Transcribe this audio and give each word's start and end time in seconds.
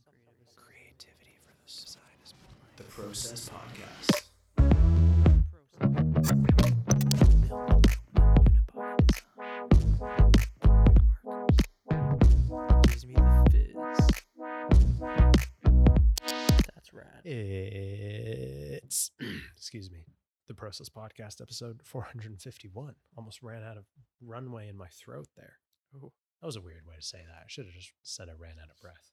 Some 0.00 0.14
creative 0.24 0.56
Creativity 0.56 1.36
for 1.44 1.52
the 1.52 1.70
side 1.70 2.00
is 2.24 2.34
the 2.76 2.84
Process 2.84 3.50
Podcast. 3.50 5.22
Gives 12.88 13.06
me 13.06 13.14
the 13.14 13.44
fizz. 13.50 13.74
That's 16.74 16.92
rad. 16.92 17.22
It's 17.24 19.10
excuse 19.56 19.90
me, 19.90 20.04
the 20.48 20.54
Process 20.54 20.88
Podcast 20.88 21.40
episode 21.40 21.80
451. 21.84 22.94
Almost 23.16 23.42
ran 23.42 23.62
out 23.62 23.76
of 23.78 23.84
runway 24.20 24.68
in 24.68 24.76
my 24.76 24.88
throat 24.88 25.28
there. 25.36 25.54
Oh. 25.96 26.12
That 26.40 26.46
was 26.46 26.56
a 26.56 26.60
weird 26.60 26.86
way 26.86 26.96
to 26.96 27.02
say 27.02 27.18
that. 27.26 27.38
I 27.42 27.44
should 27.46 27.66
have 27.66 27.74
just 27.74 27.92
said 28.02 28.28
I 28.28 28.32
ran 28.38 28.56
out 28.62 28.70
of 28.70 28.80
breath. 28.80 29.12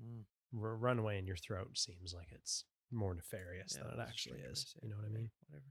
Mm. 0.00 0.24
R- 0.62 0.76
runway 0.76 1.18
in 1.18 1.26
your 1.26 1.36
throat 1.36 1.76
seems 1.76 2.14
like 2.14 2.28
it's 2.30 2.64
more 2.90 3.14
nefarious 3.14 3.76
Yeah, 3.76 3.84
than 3.84 4.00
it 4.00 4.02
actually 4.02 4.38
strange 4.38 4.42
way 4.42 4.46
to 4.46 4.52
is. 4.52 4.74
You 4.82 4.88
know 4.90 4.96
what 4.96 5.06
I 5.06 5.08
mean? 5.08 5.30
Whatever. 5.48 5.66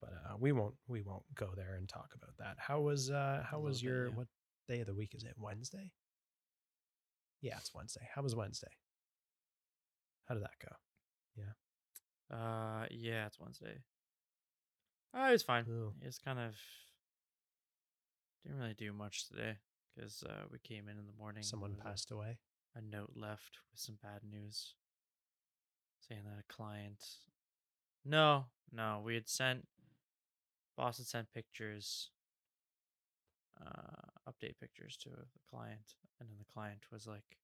But 0.00 0.12
uh, 0.14 0.36
we 0.38 0.52
won't 0.52 0.74
we 0.88 1.02
won't 1.02 1.22
go 1.34 1.50
there 1.56 1.74
and 1.76 1.88
talk 1.88 2.10
about 2.14 2.36
that. 2.38 2.56
How 2.58 2.80
was 2.80 3.10
uh 3.10 3.44
how 3.48 3.60
was 3.60 3.82
little 3.82 3.94
bit, 3.94 3.98
your 3.98 4.08
yeah. 4.08 4.14
what 4.14 4.26
day 4.68 4.80
of 4.80 4.86
the 4.86 4.94
week 4.94 5.14
is 5.14 5.24
it? 5.24 5.34
Wednesday? 5.38 5.90
Yeah, 7.40 7.56
it's 7.58 7.72
Wednesday. 7.74 8.08
How 8.14 8.22
was 8.22 8.34
Wednesday? 8.34 8.70
How 10.26 10.34
did 10.34 10.44
that 10.44 10.58
go? 10.64 10.74
Yeah. 11.36 12.36
Uh, 12.36 12.86
yeah, 12.90 13.26
it's 13.26 13.38
Wednesday. 13.38 13.82
Uh, 15.16 15.26
it 15.28 15.32
was 15.32 15.42
fine. 15.42 15.64
Ooh. 15.68 15.92
It's 16.00 16.18
kind 16.18 16.38
of 16.38 16.54
didn't 18.44 18.58
really 18.58 18.74
do 18.74 18.92
much 18.92 19.28
today 19.28 19.58
because 19.94 20.24
uh, 20.28 20.44
we 20.50 20.58
came 20.58 20.88
in 20.88 20.98
in 20.98 21.06
the 21.06 21.12
morning. 21.18 21.42
Someone 21.42 21.76
a- 21.80 21.84
passed 21.84 22.10
away. 22.10 22.38
A 22.74 22.80
note 22.80 23.12
left 23.14 23.58
with 23.70 23.80
some 23.80 23.96
bad 24.02 24.20
news 24.30 24.74
saying 26.00 26.22
that 26.24 26.40
a 26.40 26.52
client 26.52 27.04
no 28.04 28.46
no 28.72 29.00
we 29.04 29.14
had 29.14 29.28
sent 29.28 29.66
boss 30.76 30.98
had 30.98 31.06
sent 31.06 31.32
pictures 31.32 32.10
uh 33.64 34.30
update 34.30 34.58
pictures 34.60 34.96
to 34.96 35.08
the 35.10 35.26
client 35.48 35.94
and 36.20 36.28
then 36.28 36.36
the 36.38 36.52
client 36.52 36.80
was 36.90 37.06
like 37.06 37.36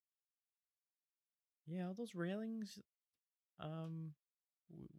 yeah 1.67 1.87
all 1.87 1.95
those 1.95 2.15
railings 2.15 2.79
um 3.61 4.13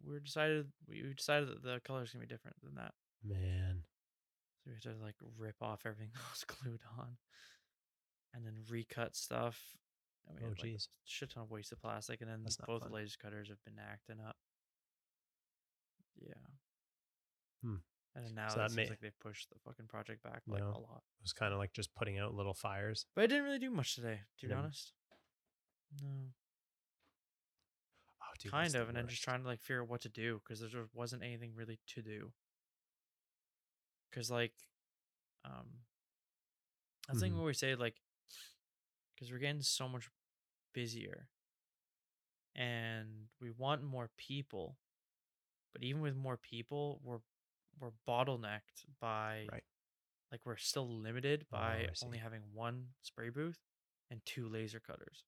we're 0.04 0.20
decided 0.20 0.66
we 0.88 1.02
we 1.02 1.14
decided 1.14 1.48
that 1.48 1.62
the 1.62 1.80
color's 1.84 2.12
gonna 2.12 2.24
be 2.24 2.32
different 2.32 2.56
than 2.62 2.74
that 2.74 2.94
Man. 3.24 3.82
so 4.64 4.70
we 4.70 4.74
had 4.74 4.82
to 4.82 5.02
like 5.02 5.16
rip 5.36 5.56
off 5.60 5.82
everything 5.84 6.10
that 6.14 6.30
was 6.30 6.44
glued 6.44 6.80
on 6.98 7.16
and 8.34 8.44
then 8.44 8.54
recut 8.68 9.16
stuff. 9.16 9.60
And 10.26 10.36
we 10.38 10.44
Oh, 10.44 10.48
had 10.50 10.58
like 10.62 10.70
jeez. 10.70 10.86
a 10.88 10.90
shit 11.04 11.30
ton 11.30 11.42
of 11.44 11.50
wasted 11.50 11.78
plastic, 11.80 12.20
and 12.20 12.30
then 12.30 12.42
That's 12.42 12.56
both 12.58 12.82
fun. 12.82 12.92
laser 12.92 13.16
cutters 13.18 13.48
have 13.48 13.62
been 13.64 13.78
acting 13.78 14.20
up. 14.20 14.36
Yeah. 16.16 16.34
Hmm. 17.62 17.76
And 18.14 18.34
now 18.34 18.48
So 18.48 18.54
it 18.54 18.58
that 18.58 18.70
seems 18.70 18.76
may- 18.76 18.88
like 18.90 19.00
they've 19.00 19.18
pushed 19.20 19.50
the 19.50 19.58
fucking 19.60 19.86
project 19.88 20.22
back 20.22 20.42
like 20.46 20.60
No. 20.62 20.70
a 20.70 20.78
lot. 20.80 21.04
It 21.18 21.22
was 21.22 21.32
kind 21.32 21.52
of 21.52 21.58
like 21.58 21.72
just 21.72 21.94
putting 21.94 22.18
out 22.18 22.34
little 22.34 22.54
fires. 22.54 23.06
But 23.14 23.24
I 23.24 23.26
didn't 23.28 23.44
really 23.44 23.58
do 23.58 23.70
much 23.70 23.94
today, 23.94 24.22
to 24.38 24.46
be 24.48 24.52
honest. 24.52 24.92
No. 26.02 26.34
Oh, 28.22 28.26
dude, 28.38 28.50
kind 28.52 28.64
that's 28.64 28.74
the 28.74 28.82
of, 28.82 28.88
and 28.88 28.96
then 28.96 29.08
just 29.08 29.22
trying 29.22 29.42
to 29.42 29.46
like 29.46 29.60
figure 29.60 29.82
out 29.82 29.88
what 29.88 30.00
to 30.02 30.08
do 30.08 30.40
because 30.40 30.60
there 30.60 30.68
just 30.68 30.94
wasn't 30.94 31.22
anything 31.22 31.54
really 31.54 31.78
to 31.88 32.02
do. 32.02 32.32
Because 34.10 34.30
like, 34.30 34.54
um, 35.44 35.86
I 37.08 37.14
think 37.14 37.34
Mhm. 37.34 37.38
what 37.38 37.46
we 37.46 37.54
say 37.54 37.74
like, 37.76 38.00
because 39.20 39.32
we're 39.32 39.38
getting 39.38 39.62
so 39.62 39.88
much 39.88 40.08
busier, 40.74 41.28
and 42.56 43.26
we 43.40 43.50
want 43.50 43.82
more 43.82 44.10
people, 44.16 44.76
but 45.72 45.82
even 45.82 46.00
with 46.02 46.16
more 46.16 46.36
people, 46.38 47.00
we're 47.04 47.20
we're 47.80 47.92
bottlenecked 48.08 48.84
by 49.00 49.52
Right. 49.52 49.64
like 50.32 50.40
we're 50.44 50.56
still 50.56 50.88
limited 50.88 51.46
Oh, 51.52 51.58
by 51.58 51.88
see. 51.94 52.06
only 52.06 52.18
having 52.18 52.42
one 52.54 52.88
spray 53.02 53.30
booth 53.30 53.58
and 54.10 54.24
two 54.26 54.48
laser 54.48 54.80
cutters. 54.80 55.24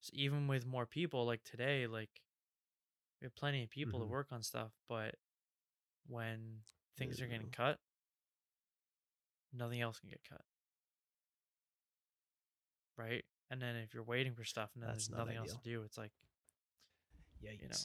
So 0.00 0.10
even 0.14 0.46
with 0.48 0.66
more 0.66 0.86
people, 0.86 1.26
like 1.26 1.44
today, 1.44 1.86
like 1.86 2.10
we 3.20 3.26
have 3.26 3.34
plenty 3.34 3.62
of 3.62 3.70
people 3.70 3.98
Mhm. 3.98 4.00
to 4.00 4.06
work 4.06 4.28
on 4.32 4.42
stuff, 4.42 4.72
but 4.88 5.16
when 6.06 6.62
things 6.96 7.20
are 7.20 7.26
getting 7.28 7.50
cut, 7.50 7.78
nothing 9.52 9.80
else 9.80 9.98
can 10.00 10.10
get 10.10 10.22
cut. 10.28 10.42
Right? 13.00 13.24
And 13.50 13.60
then 13.60 13.76
if 13.76 13.94
you're 13.94 14.04
waiting 14.04 14.34
for 14.34 14.44
stuff 14.44 14.70
and 14.74 14.82
then 14.82 14.90
That's 14.90 15.08
there's 15.08 15.16
not 15.18 15.24
nothing 15.26 15.38
else 15.38 15.52
to 15.54 15.58
do, 15.64 15.82
it's 15.82 15.98
like 15.98 16.12
Yikes. 17.42 17.70
know. 17.70 17.76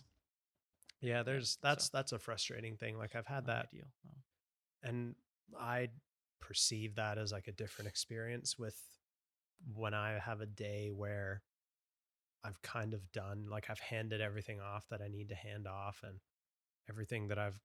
Yeah, 1.02 1.24
there's 1.24 1.58
that's 1.62 1.86
so- 1.86 1.90
that's 1.94 2.12
a 2.12 2.20
frustrating 2.20 2.78
thing. 2.78 2.98
Like 2.98 3.16
I've 3.16 3.26
had 3.28 3.48
that 3.48 3.68
ideal. 3.74 3.88
No. 4.04 4.90
and 4.90 5.16
I 5.60 5.90
perceive 6.42 6.96
that 6.96 7.18
as 7.18 7.32
like 7.32 7.48
a 7.48 7.52
different 7.52 7.88
experience 7.90 8.58
with 8.60 8.80
when 9.74 9.94
I 9.94 10.20
have 10.24 10.42
a 10.42 10.46
day 10.46 10.92
where 10.94 11.42
I've 12.44 12.62
kind 12.62 12.94
of 12.94 13.12
done 13.12 13.48
like 13.50 13.70
I've 13.70 13.80
handed 13.80 14.22
everything 14.22 14.60
off 14.62 14.86
that 14.90 15.02
I 15.02 15.08
need 15.08 15.30
to 15.30 15.36
hand 15.36 15.66
off 15.68 16.02
and 16.04 16.20
everything 16.90 17.30
that 17.30 17.40
I've 17.40 17.60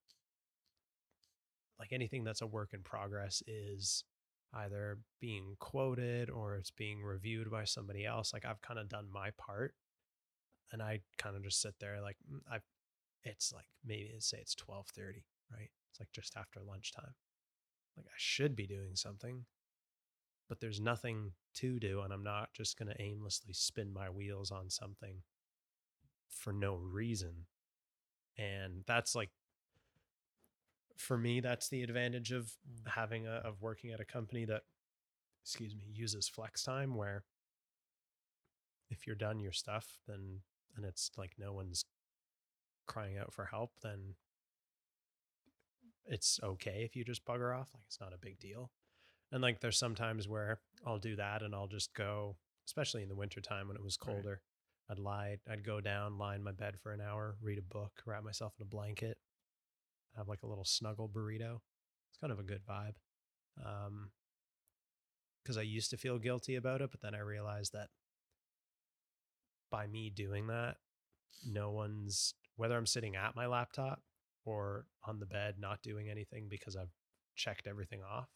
like 1.78 1.92
anything 1.92 2.24
that's 2.24 2.42
a 2.42 2.46
work 2.46 2.70
in 2.72 2.82
progress 2.82 3.42
is 3.46 4.04
either 4.54 4.98
being 5.20 5.56
quoted 5.58 6.28
or 6.30 6.56
it's 6.56 6.70
being 6.70 7.02
reviewed 7.02 7.50
by 7.50 7.64
somebody 7.64 8.04
else 8.04 8.32
like 8.32 8.44
I've 8.44 8.62
kind 8.62 8.78
of 8.78 8.88
done 8.88 9.06
my 9.12 9.30
part 9.38 9.74
and 10.72 10.82
I 10.82 11.00
kind 11.18 11.36
of 11.36 11.42
just 11.44 11.60
sit 11.60 11.74
there 11.80 12.00
like 12.00 12.16
mm, 12.30 12.40
I've 12.50 12.62
it's 13.22 13.52
like 13.52 13.66
maybe 13.84 14.10
say 14.18 14.38
it's 14.40 14.54
12:30 14.54 15.24
right 15.52 15.70
it's 15.90 16.00
like 16.00 16.10
just 16.12 16.36
after 16.36 16.60
lunchtime 16.60 17.14
like 17.96 18.06
I 18.06 18.16
should 18.16 18.56
be 18.56 18.66
doing 18.66 18.94
something, 18.94 19.44
but 20.48 20.60
there's 20.60 20.80
nothing 20.80 21.32
to 21.54 21.78
do, 21.78 22.00
and 22.00 22.12
I'm 22.12 22.22
not 22.22 22.52
just 22.54 22.78
going 22.78 22.88
to 22.88 23.00
aimlessly 23.02 23.52
spin 23.52 23.92
my 23.92 24.08
wheels 24.08 24.50
on 24.50 24.70
something 24.70 25.22
for 26.28 26.52
no 26.52 26.76
reason. 26.76 27.46
And 28.38 28.84
that's 28.86 29.14
like, 29.14 29.30
for 31.00 31.16
me, 31.16 31.40
that's 31.40 31.68
the 31.68 31.82
advantage 31.82 32.30
of 32.32 32.52
Mm. 32.68 32.88
having 32.90 33.26
a, 33.26 33.32
of 33.36 33.60
working 33.62 33.90
at 33.90 34.00
a 34.00 34.04
company 34.04 34.44
that, 34.44 34.62
excuse 35.42 35.74
me, 35.74 35.84
uses 35.92 36.28
flex 36.28 36.62
time 36.62 36.94
where 36.94 37.24
if 38.90 39.06
you're 39.06 39.16
done 39.16 39.40
your 39.40 39.52
stuff, 39.52 39.98
then, 40.06 40.42
and 40.76 40.84
it's 40.84 41.10
like 41.16 41.32
no 41.38 41.52
one's 41.52 41.84
crying 42.86 43.16
out 43.16 43.32
for 43.32 43.46
help, 43.46 43.72
then 43.82 44.14
it's 46.04 46.40
okay 46.42 46.82
if 46.84 46.96
you 46.96 47.04
just 47.04 47.24
bugger 47.24 47.56
off. 47.56 47.68
Like 47.74 47.84
it's 47.86 48.00
not 48.00 48.12
a 48.12 48.18
big 48.18 48.38
deal. 48.38 48.70
And 49.32 49.42
like 49.42 49.60
there's 49.60 49.78
sometimes 49.78 50.26
where 50.28 50.60
I'll 50.84 50.98
do 50.98 51.16
that 51.16 51.42
and 51.42 51.54
I'll 51.54 51.68
just 51.68 51.94
go, 51.94 52.36
especially 52.66 53.02
in 53.02 53.08
the 53.08 53.14
wintertime 53.14 53.68
when 53.68 53.76
it 53.76 53.82
was 53.82 53.96
Right. 54.04 54.14
colder. 54.14 54.42
I'd 54.90 54.98
lie, 54.98 55.38
I'd 55.48 55.62
go 55.64 55.80
down, 55.80 56.18
lie 56.18 56.34
in 56.34 56.42
my 56.42 56.50
bed 56.52 56.80
for 56.80 56.92
an 56.92 57.00
hour, 57.00 57.36
read 57.40 57.58
a 57.58 57.62
book, 57.62 58.02
wrap 58.06 58.24
myself 58.24 58.54
in 58.58 58.62
a 58.64 58.66
blanket, 58.66 59.18
have 60.16 60.28
like 60.28 60.42
a 60.42 60.46
little 60.46 60.64
snuggle 60.64 61.08
burrito. 61.08 61.60
It's 62.10 62.18
kind 62.20 62.32
of 62.32 62.38
a 62.38 62.44
good 62.44 62.62
vibe. 62.68 62.94
Um, 63.64 64.10
because 65.42 65.56
I 65.56 65.62
used 65.62 65.90
to 65.90 65.96
feel 65.96 66.18
guilty 66.18 66.56
about 66.56 66.82
it, 66.82 66.90
but 66.90 67.00
then 67.00 67.14
I 67.14 67.20
realized 67.20 67.72
that 67.72 67.88
by 69.70 69.86
me 69.86 70.10
doing 70.10 70.48
that, 70.48 70.76
no 71.46 71.70
one's 71.70 72.34
whether 72.56 72.76
I'm 72.76 72.86
sitting 72.86 73.16
at 73.16 73.34
my 73.34 73.46
laptop 73.46 74.02
or 74.44 74.84
on 75.04 75.18
the 75.18 75.26
bed 75.26 75.54
not 75.58 75.82
doing 75.82 76.10
anything 76.10 76.48
because 76.48 76.76
I've 76.76 76.92
checked 77.36 77.66
everything 77.66 78.00
off. 78.02 78.28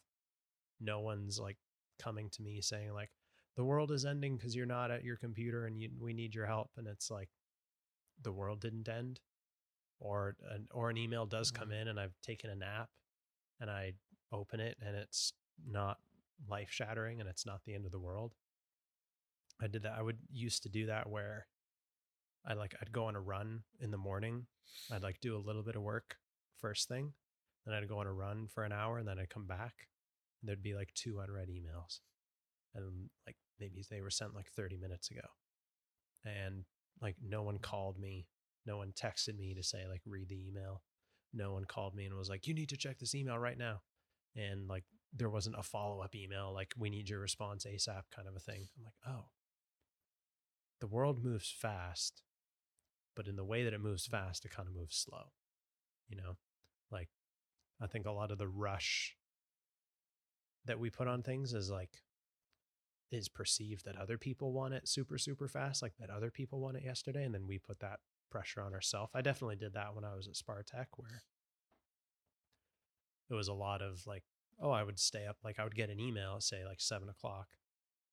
No 0.80 1.00
one's 1.00 1.38
like 1.38 1.58
coming 1.98 2.30
to 2.30 2.42
me 2.42 2.60
saying 2.60 2.92
like 2.92 3.10
the 3.56 3.64
world 3.64 3.92
is 3.92 4.04
ending 4.04 4.36
because 4.36 4.56
you're 4.56 4.66
not 4.66 4.91
at 4.91 5.04
your 5.04 5.16
computer 5.16 5.66
and 5.66 5.78
you, 5.78 5.91
we 6.00 6.15
need 6.15 6.34
your 6.34 6.47
help 6.47 6.70
and 6.77 6.86
it's 6.86 7.10
like 7.10 7.28
the 8.22 8.32
world 8.32 8.60
didn't 8.60 8.88
end 8.88 9.20
or 9.98 10.36
an 10.50 10.68
or 10.72 10.91
an 10.91 10.96
email 10.96 11.26
does 11.26 11.50
come 11.50 11.70
Mhm. 11.70 11.80
in 11.82 11.88
and 11.88 12.00
I've 12.00 12.20
taken 12.20 12.50
a 12.50 12.56
nap 12.56 12.91
and 13.60 13.70
I 13.70 13.94
open 14.32 14.60
it 14.60 14.76
and 14.80 14.96
it's 14.96 15.32
not 15.64 16.00
life 16.46 16.70
shattering 16.70 17.20
and 17.20 17.28
it's 17.28 17.46
not 17.46 17.64
the 17.64 17.74
end 17.74 17.86
of 17.86 17.92
the 17.92 18.00
world. 18.00 18.34
I 19.60 19.68
did 19.68 19.82
that. 19.82 19.92
I 19.92 20.02
would 20.02 20.18
used 20.30 20.62
to 20.64 20.68
do 20.68 20.86
that 20.86 21.08
where 21.08 21.48
I 22.44 22.54
like 22.54 22.74
I'd 22.80 22.92
go 22.92 23.06
on 23.06 23.16
a 23.16 23.20
run 23.20 23.64
in 23.78 23.91
the 23.91 23.96
morning. 23.98 24.46
I'd 24.91 25.02
like 25.02 25.20
do 25.20 25.36
a 25.36 25.38
little 25.38 25.62
bit 25.62 25.76
of 25.76 25.82
work 25.82 26.20
first 26.56 26.88
thing, 26.88 27.14
then 27.64 27.74
I'd 27.74 27.88
go 27.88 27.98
on 27.98 28.06
a 28.06 28.12
run 28.12 28.48
for 28.48 28.64
an 28.64 28.72
hour, 28.72 28.98
and 28.98 29.06
then 29.06 29.18
I'd 29.18 29.30
come 29.30 29.46
back. 29.46 29.88
And 30.41 30.48
there'd 30.48 30.62
be 30.62 30.74
like 30.74 30.92
two 30.94 31.20
unread 31.20 31.48
emails, 31.48 32.00
and 32.74 33.10
like 33.26 33.36
maybe 33.58 33.82
they 33.88 34.00
were 34.02 34.10
sent 34.10 34.34
like 34.34 34.50
30 34.50 34.76
minutes 34.76 35.10
ago, 35.10 35.26
and 36.24 36.66
like 37.00 37.16
no 37.22 37.42
one 37.42 37.58
called 37.58 37.98
me, 37.98 38.28
no 38.66 38.77
one 38.78 38.93
texted 38.93 39.37
me 39.37 39.55
to 39.55 39.63
say 39.63 39.87
like 39.89 40.03
read 40.07 40.28
the 40.28 40.47
email, 40.49 40.83
no 41.33 41.53
one 41.53 41.65
called 41.65 41.95
me 41.95 42.07
and 42.07 42.15
was 42.15 42.28
like 42.28 42.47
you 42.47 42.55
need 42.55 42.69
to 42.71 42.77
check 42.77 42.99
this 42.99 43.15
email 43.15 43.39
right 43.39 43.59
now, 43.59 43.81
and 44.37 44.69
like 44.69 44.84
there 45.16 45.31
wasn't 45.31 45.57
a 45.59 45.63
follow 45.63 46.01
up 46.01 46.15
email 46.15 46.53
like 46.53 46.72
we 46.77 46.91
need 46.91 47.09
your 47.09 47.21
response 47.21 47.65
ASAP 47.65 48.03
kind 48.15 48.28
of 48.28 48.37
a 48.37 48.41
thing. 48.41 48.69
I'm 48.77 48.84
like 48.84 48.95
oh, 49.07 49.27
the 50.81 50.87
world 50.87 51.25
moves 51.25 51.51
fast, 51.51 52.22
but 53.15 53.28
in 53.28 53.37
the 53.37 53.45
way 53.45 53.65
that 53.65 53.75
it 53.75 53.81
moves 53.81 54.07
fast, 54.07 54.45
it 54.45 54.51
kind 54.51 54.69
of 54.69 54.75
moves 54.75 54.97
slow. 54.97 55.33
You 56.09 56.16
know, 56.16 56.37
like 56.91 57.09
I 57.81 57.87
think 57.87 58.07
a 58.07 58.13
lot 58.13 58.31
of 58.31 58.39
the 58.39 58.49
rush 58.49 59.16
that 60.66 60.78
we 60.78 60.91
put 60.91 61.09
on 61.09 61.22
things 61.22 61.53
is 61.53 61.71
like 61.71 62.03
is 63.10 63.28
perceived 63.28 63.84
that 63.84 63.97
other 63.97 64.18
people 64.18 64.53
want 64.53 64.74
it 64.74 64.89
super 64.89 65.18
super 65.18 65.48
fast 65.48 65.83
like 65.83 65.95
that 65.98 66.10
other 66.10 66.30
people 66.30 66.60
want 66.60 66.77
it 66.77 66.84
yesterday 66.84 67.24
and 67.24 67.34
then 67.34 67.47
we 67.47 67.59
put 67.59 67.78
that 67.80 68.01
pressure 68.30 68.60
on 68.60 68.74
ourselves 68.74 69.10
i 69.15 69.21
definitely 69.21 69.56
did 69.56 69.74
that 69.74 69.95
when 69.95 70.04
i 70.04 70.15
was 70.15 70.27
at 70.27 70.34
spartech 70.34 70.86
where 70.97 71.22
it 73.30 73.34
was 73.34 73.48
a 73.48 73.54
lot 73.54 73.83
of 73.83 74.06
like 74.06 74.24
oh 74.60 74.71
i 74.71 74.83
would 74.83 74.98
stay 74.98 75.27
up 75.27 75.36
like 75.45 75.59
i 75.59 75.65
would 75.65 75.74
get 75.74 75.91
an 75.91 76.01
email 76.01 76.41
say 76.41 76.65
like 76.65 76.80
seven 76.80 77.09
o'clock 77.09 77.48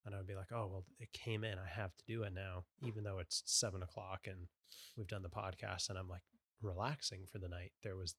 and 0.05 0.13
i 0.13 0.17
would 0.17 0.27
be 0.27 0.35
like 0.35 0.51
oh 0.51 0.67
well 0.67 0.85
it 0.99 1.11
came 1.13 1.43
in 1.43 1.57
i 1.57 1.67
have 1.67 1.95
to 1.95 2.05
do 2.05 2.23
it 2.23 2.33
now 2.33 2.63
even 2.85 3.03
though 3.03 3.19
it's 3.19 3.41
seven 3.45 3.81
o'clock 3.81 4.27
and 4.27 4.47
we've 4.97 5.07
done 5.07 5.23
the 5.23 5.29
podcast 5.29 5.89
and 5.89 5.97
i'm 5.97 6.09
like 6.09 6.23
relaxing 6.61 7.21
for 7.31 7.39
the 7.39 7.47
night 7.49 7.71
there 7.83 7.95
was 7.95 8.15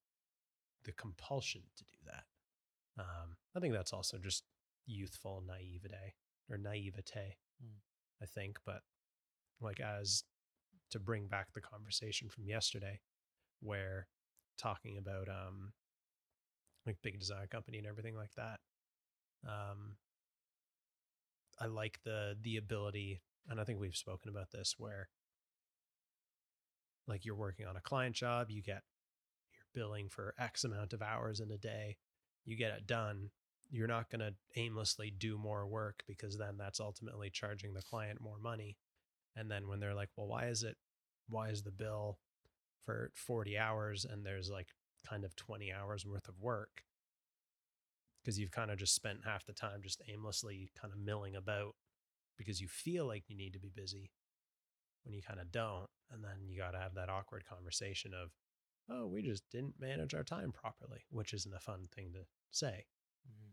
the 0.84 0.92
compulsion 0.92 1.62
to 1.76 1.84
do 1.84 1.98
that. 2.06 2.24
Um, 2.98 3.36
i 3.56 3.60
think 3.60 3.72
that's 3.72 3.92
also 3.92 4.18
just 4.18 4.44
youthful 4.86 5.42
naivete 5.46 6.14
or 6.50 6.58
naivete 6.58 7.36
Mm. 7.62 7.78
i 8.20 8.26
think 8.26 8.58
but 8.66 8.82
like 9.60 9.78
as 9.80 10.24
to 10.90 10.98
bring 10.98 11.28
back 11.28 11.52
the 11.52 11.60
conversation 11.60 12.28
from 12.28 12.44
yesterday 12.46 13.00
where 13.60 14.08
talking 14.58 14.98
about 14.98 15.28
um 15.28 15.72
like 16.86 16.96
big 17.02 17.20
design 17.20 17.46
company 17.48 17.78
and 17.78 17.86
everything 17.86 18.16
like 18.16 18.34
that 18.36 18.58
um 19.46 19.96
i 21.60 21.66
like 21.66 22.00
the 22.04 22.36
the 22.42 22.56
ability 22.56 23.20
and 23.48 23.60
i 23.60 23.64
think 23.64 23.78
we've 23.78 23.96
spoken 23.96 24.28
about 24.28 24.50
this 24.50 24.74
where 24.78 25.08
like 27.06 27.24
you're 27.24 27.34
working 27.34 27.66
on 27.66 27.76
a 27.76 27.80
client 27.80 28.14
job 28.14 28.50
you 28.50 28.62
get 28.62 28.82
you're 29.52 29.66
billing 29.74 30.08
for 30.08 30.34
x 30.38 30.64
amount 30.64 30.92
of 30.92 31.02
hours 31.02 31.40
in 31.40 31.50
a 31.50 31.58
day 31.58 31.96
you 32.44 32.56
get 32.56 32.72
it 32.72 32.86
done 32.86 33.30
you're 33.72 33.88
not 33.88 34.10
going 34.10 34.20
to 34.20 34.34
aimlessly 34.56 35.12
do 35.18 35.38
more 35.38 35.66
work 35.66 36.04
because 36.08 36.38
then 36.38 36.58
that's 36.58 36.80
ultimately 36.80 37.30
charging 37.30 37.74
the 37.74 37.82
client 37.82 38.20
more 38.22 38.38
money. 38.38 38.78
And 39.36 39.50
then 39.50 39.68
when 39.68 39.80
they're 39.80 39.94
like 39.94 40.10
well 40.16 40.28
why 40.28 40.46
is 40.48 40.64
it 40.64 40.76
why 41.28 41.50
is 41.50 41.62
the 41.64 41.72
bill 41.72 42.18
for 42.84 43.12
40 43.14 43.58
hours 43.58 44.04
and 44.06 44.26
there's 44.26 44.50
like 44.50 44.68
kind 45.08 45.24
of 45.24 45.36
20 45.36 45.72
hours 45.72 46.06
worth 46.06 46.28
of 46.28 46.40
work? 46.40 46.84
Because 48.22 48.38
you've 48.38 48.52
kind 48.52 48.70
of 48.70 48.78
just 48.78 48.94
spent 48.94 49.24
half 49.24 49.44
the 49.46 49.52
time 49.52 49.82
just 49.82 50.02
aimlessly 50.08 50.70
kind 50.80 50.92
of 50.92 50.98
milling 51.00 51.34
about 51.34 51.74
because 52.38 52.60
you 52.60 52.68
feel 52.68 53.06
like 53.06 53.28
you 53.28 53.36
need 53.36 53.54
to 53.54 53.60
be 53.60 53.70
busy 53.74 54.10
when 55.04 55.14
you 55.14 55.22
kind 55.22 55.40
of 55.40 55.52
don't. 55.52 55.88
And 56.10 56.24
then 56.24 56.48
you 56.48 56.58
got 56.58 56.72
to 56.72 56.78
have 56.78 56.94
that 56.94 57.08
awkward 57.10 57.44
conversation 57.46 58.12
of 58.14 58.32
oh 58.90 59.06
we 59.06 59.22
just 59.22 59.44
didn't 59.50 59.80
manage 59.80 60.14
our 60.14 60.24
time 60.24 60.52
properly 60.52 61.04
which 61.10 61.34
isn't 61.34 61.54
a 61.54 61.60
fun 61.60 61.88
thing 61.94 62.12
to 62.14 62.20
say. 62.50 62.86
Mhm. 63.28 63.52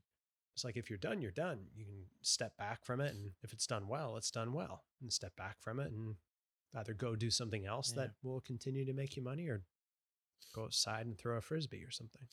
It's 0.59 0.65
like 0.65 0.75
if 0.75 0.89
you're 0.89 1.00
done, 1.00 1.21
you're 1.21 1.31
done. 1.31 1.67
You 1.73 1.85
can 1.85 2.03
step 2.21 2.57
back 2.57 2.83
from 2.83 3.00
it, 3.00 3.13
and 3.13 3.31
if 3.44 3.53
it's 3.53 3.65
done 3.65 3.88
well, 3.88 4.17
it's 4.17 4.29
done 4.29 4.51
well, 4.51 4.83
and 5.00 5.11
step 5.13 5.33
back 5.38 5.56
from 5.61 5.79
it, 5.79 5.89
and 5.89 6.17
either 6.75 6.94
go 6.94 7.15
do 7.15 7.31
something 7.31 7.65
else 7.65 7.94
Yeah. 7.95 8.07
that 8.07 8.11
will 8.23 8.41
continue 8.41 8.83
to 8.83 8.91
make 8.91 9.15
you 9.15 9.23
money, 9.23 9.47
or 9.47 9.63
go 10.53 10.65
outside 10.65 11.06
and 11.06 11.17
throw 11.17 11.38
a 11.38 11.41
frisbee 11.41 11.81
or 11.85 11.91
something. 11.91 12.27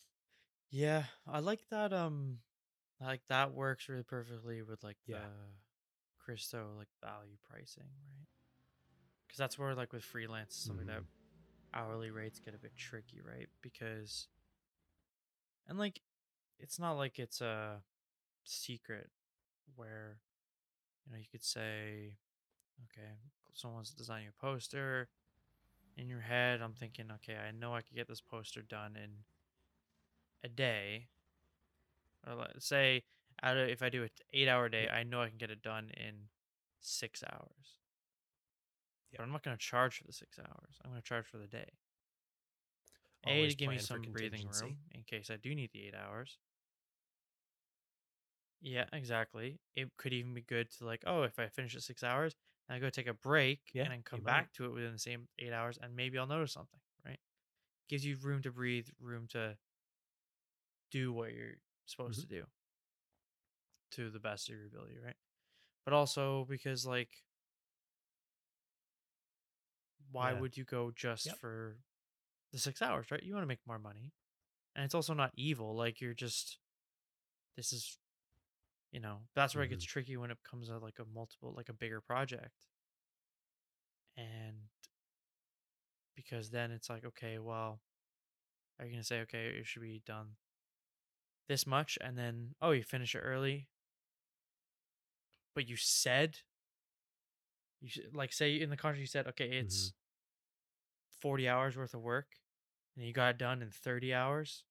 Yeah, 0.70 1.05
I 1.25 1.38
like 1.38 1.69
that. 1.70 1.93
Um, 1.93 2.40
like 3.00 3.23
that 3.28 3.52
works 3.52 3.88
really 3.88 4.02
perfectly 4.02 4.61
with 4.61 4.82
like 4.82 4.99
Yeah. 5.06 5.19
the 5.20 5.31
Chris 6.19 6.50
Do 6.50 6.67
like 6.76 6.88
value 7.00 7.37
pricing, 7.49 7.84
right? 7.84 8.26
Because 9.28 9.38
that's 9.38 9.56
where 9.56 9.73
like 9.76 9.93
with 9.93 10.02
freelance, 10.02 10.56
something 10.56 10.87
that 10.88 11.02
Mhm. 11.02 11.06
hourly 11.75 12.11
rates 12.11 12.40
get 12.40 12.56
a 12.56 12.58
bit 12.58 12.75
tricky, 12.75 13.20
right? 13.20 13.49
Because, 13.62 14.26
and 15.69 15.78
like, 15.78 16.02
it's 16.58 16.81
not 16.81 16.94
like 16.94 17.20
it's 17.20 17.40
a 17.40 17.84
secret 18.49 19.11
where, 19.75 20.19
you 21.05 21.13
know, 21.13 21.19
you 21.19 21.27
could 21.31 21.45
say, 21.45 22.15
okay, 22.85 23.13
someone's 23.53 23.91
designing 23.91 24.29
a 24.29 24.45
poster. 24.45 25.09
In 25.97 26.09
your 26.09 26.21
head, 26.21 26.61
I'm 26.61 26.75
thinking, 26.75 27.07
okay, 27.11 27.37
I 27.37 27.53
know 27.53 27.75
I 27.75 27.81
could 27.81 27.97
get 27.97 28.09
this 28.09 28.21
poster 28.21 28.61
done 28.63 28.97
in 28.97 29.11
a 30.45 30.49
day. 30.49 31.07
Or 32.27 32.35
let's 32.35 32.67
say, 32.67 33.05
out 33.43 33.57
of, 33.57 33.69
if 33.69 33.83
I 33.83 33.89
do 33.89 34.03
an 34.03 34.11
eight-hour 34.33 34.69
day, 34.69 34.89
I 34.89 35.05
know 35.05 35.23
I 35.23 35.29
can 35.29 35.39
get 35.39 35.51
it 35.51 35.63
done 35.63 35.91
in 35.97 36.15
six 36.81 37.23
hours. 37.25 37.81
Yeah. 39.11 39.19
But 39.19 39.25
I'm 39.25 39.33
not 39.33 39.43
going 39.43 39.57
to 39.57 39.63
charge 39.63 39.99
for 39.99 40.05
the 40.05 40.13
six 40.13 40.39
hours. 40.39 40.81
I'm 40.85 40.91
going 40.91 41.01
to 41.01 41.09
charge 41.09 41.27
for 41.27 41.39
the 41.39 41.47
day. 41.47 41.71
A 43.27 43.49
to 43.49 43.57
give 43.57 43.71
me 43.71 43.79
some 43.79 44.03
breathing 44.13 44.47
room 44.61 44.77
in 44.95 45.03
case 45.03 45.31
I 45.31 45.37
do 45.37 45.55
need 45.55 45.71
the 45.73 45.87
eight 45.87 45.95
hours. 45.95 46.37
Yeah, 48.61 48.85
exactly. 48.93 49.58
It 49.76 49.91
could 49.97 50.12
even 50.12 50.35
be 50.35 50.43
good 50.43 50.70
to 50.73 50.85
like, 50.87 51.03
oh, 51.06 51.23
if 51.23 51.38
I 51.38 51.49
finish 51.49 51.76
at 51.76 51.82
six 51.82 52.03
hours, 52.03 52.35
and 52.69 52.76
I 52.76 52.81
go 52.81 52.91
take 52.91 53.06
a 53.06 53.14
break 53.14 53.61
Yeah, 53.73 53.85
and 53.85 53.93
then 53.93 54.03
come 54.03 54.23
back 54.23 54.53
to 54.55 54.64
it 54.64 54.73
within 54.73 54.93
the 54.93 54.99
same 54.99 55.29
eight 55.38 55.53
hours, 55.53 55.79
and 55.81 55.94
maybe 55.94 56.19
I'll 56.19 56.26
notice 56.26 56.53
something, 56.53 56.81
right? 57.05 57.19
Gives 57.88 58.05
you 58.05 58.17
room 58.23 58.43
to 58.43 58.50
breathe, 58.53 58.88
room 59.00 59.26
to 59.31 59.56
do 60.91 61.12
what 61.12 61.32
you're 61.32 61.55
supposed 61.87 62.20
Mhm. 62.20 62.23
to 62.23 62.26
do 62.26 62.44
to 63.93 64.11
the 64.11 64.19
best 64.19 64.49
of 64.49 64.56
your 64.56 64.67
ability, 64.67 64.99
right? 65.05 65.17
But 65.85 65.94
also 65.94 66.47
because 66.49 66.87
like 66.87 67.11
why 70.11 70.32
Yeah. 70.32 70.41
would 70.41 70.56
you 70.56 70.64
go 70.64 70.91
just 70.94 71.26
Yep. 71.26 71.38
for 71.41 71.76
the 72.52 72.59
six 72.59 72.82
hours, 72.82 73.11
right? 73.11 73.23
You 73.23 73.35
want 73.35 73.44
to 73.44 73.49
make 73.49 73.67
more 73.67 73.79
money. 73.79 74.12
And 74.75 74.85
it's 74.85 74.94
also 74.94 75.14
not 75.14 75.32
evil. 75.37 75.76
Like 75.76 76.00
you're 76.00 76.14
just 76.14 76.59
this 77.56 77.73
is 77.73 77.99
you 78.97 79.03
know, 79.03 79.19
that's 79.35 79.55
where 79.55 79.63
it 79.63 79.69
gets 79.69 79.85
mm-hmm. 79.85 79.93
tricky 79.93 80.17
when 80.17 80.31
it 80.31 80.39
comes 80.51 80.69
to 80.69 80.79
like 80.79 80.99
a 80.99 81.05
multiple 81.15 81.53
like 81.55 81.69
a 81.69 81.75
bigger 81.75 82.01
project. 82.01 82.65
And 84.17 84.57
because 86.17 86.49
then 86.49 86.71
it's 86.71 86.89
like, 86.89 87.05
okay, 87.05 87.39
well, 87.39 87.81
are 88.81 88.87
you 88.87 88.93
gonna 88.93 89.05
say, 89.05 89.21
okay, 89.21 89.53
it 89.59 89.67
should 89.67 89.83
be 89.83 90.01
done 90.07 90.29
this 91.47 91.67
much 91.67 91.99
and 92.03 92.17
then 92.17 92.55
oh 92.61 92.71
you 92.71 92.83
finish 92.83 93.15
it 93.15 93.21
early 93.21 93.69
but 95.55 95.69
you 95.69 95.77
said 95.77 96.39
you 97.81 97.89
should 97.89 98.13
like 98.13 98.33
say 98.33 98.61
in 98.61 98.69
the 98.69 98.77
contract 98.77 99.01
you 99.01 99.07
said 99.07 99.29
okay 99.29 99.50
mm-hmm. 99.50 99.67
it's 99.67 99.93
40 101.21 101.49
hours 101.49 101.76
worth 101.76 101.95
of 101.95 102.00
work 102.00 102.26
and 102.97 103.07
you 103.07 103.12
got 103.12 103.37
it 103.37 103.38
done 103.38 103.62
in 103.62 103.71
30 103.71 104.12
hours 104.12 104.65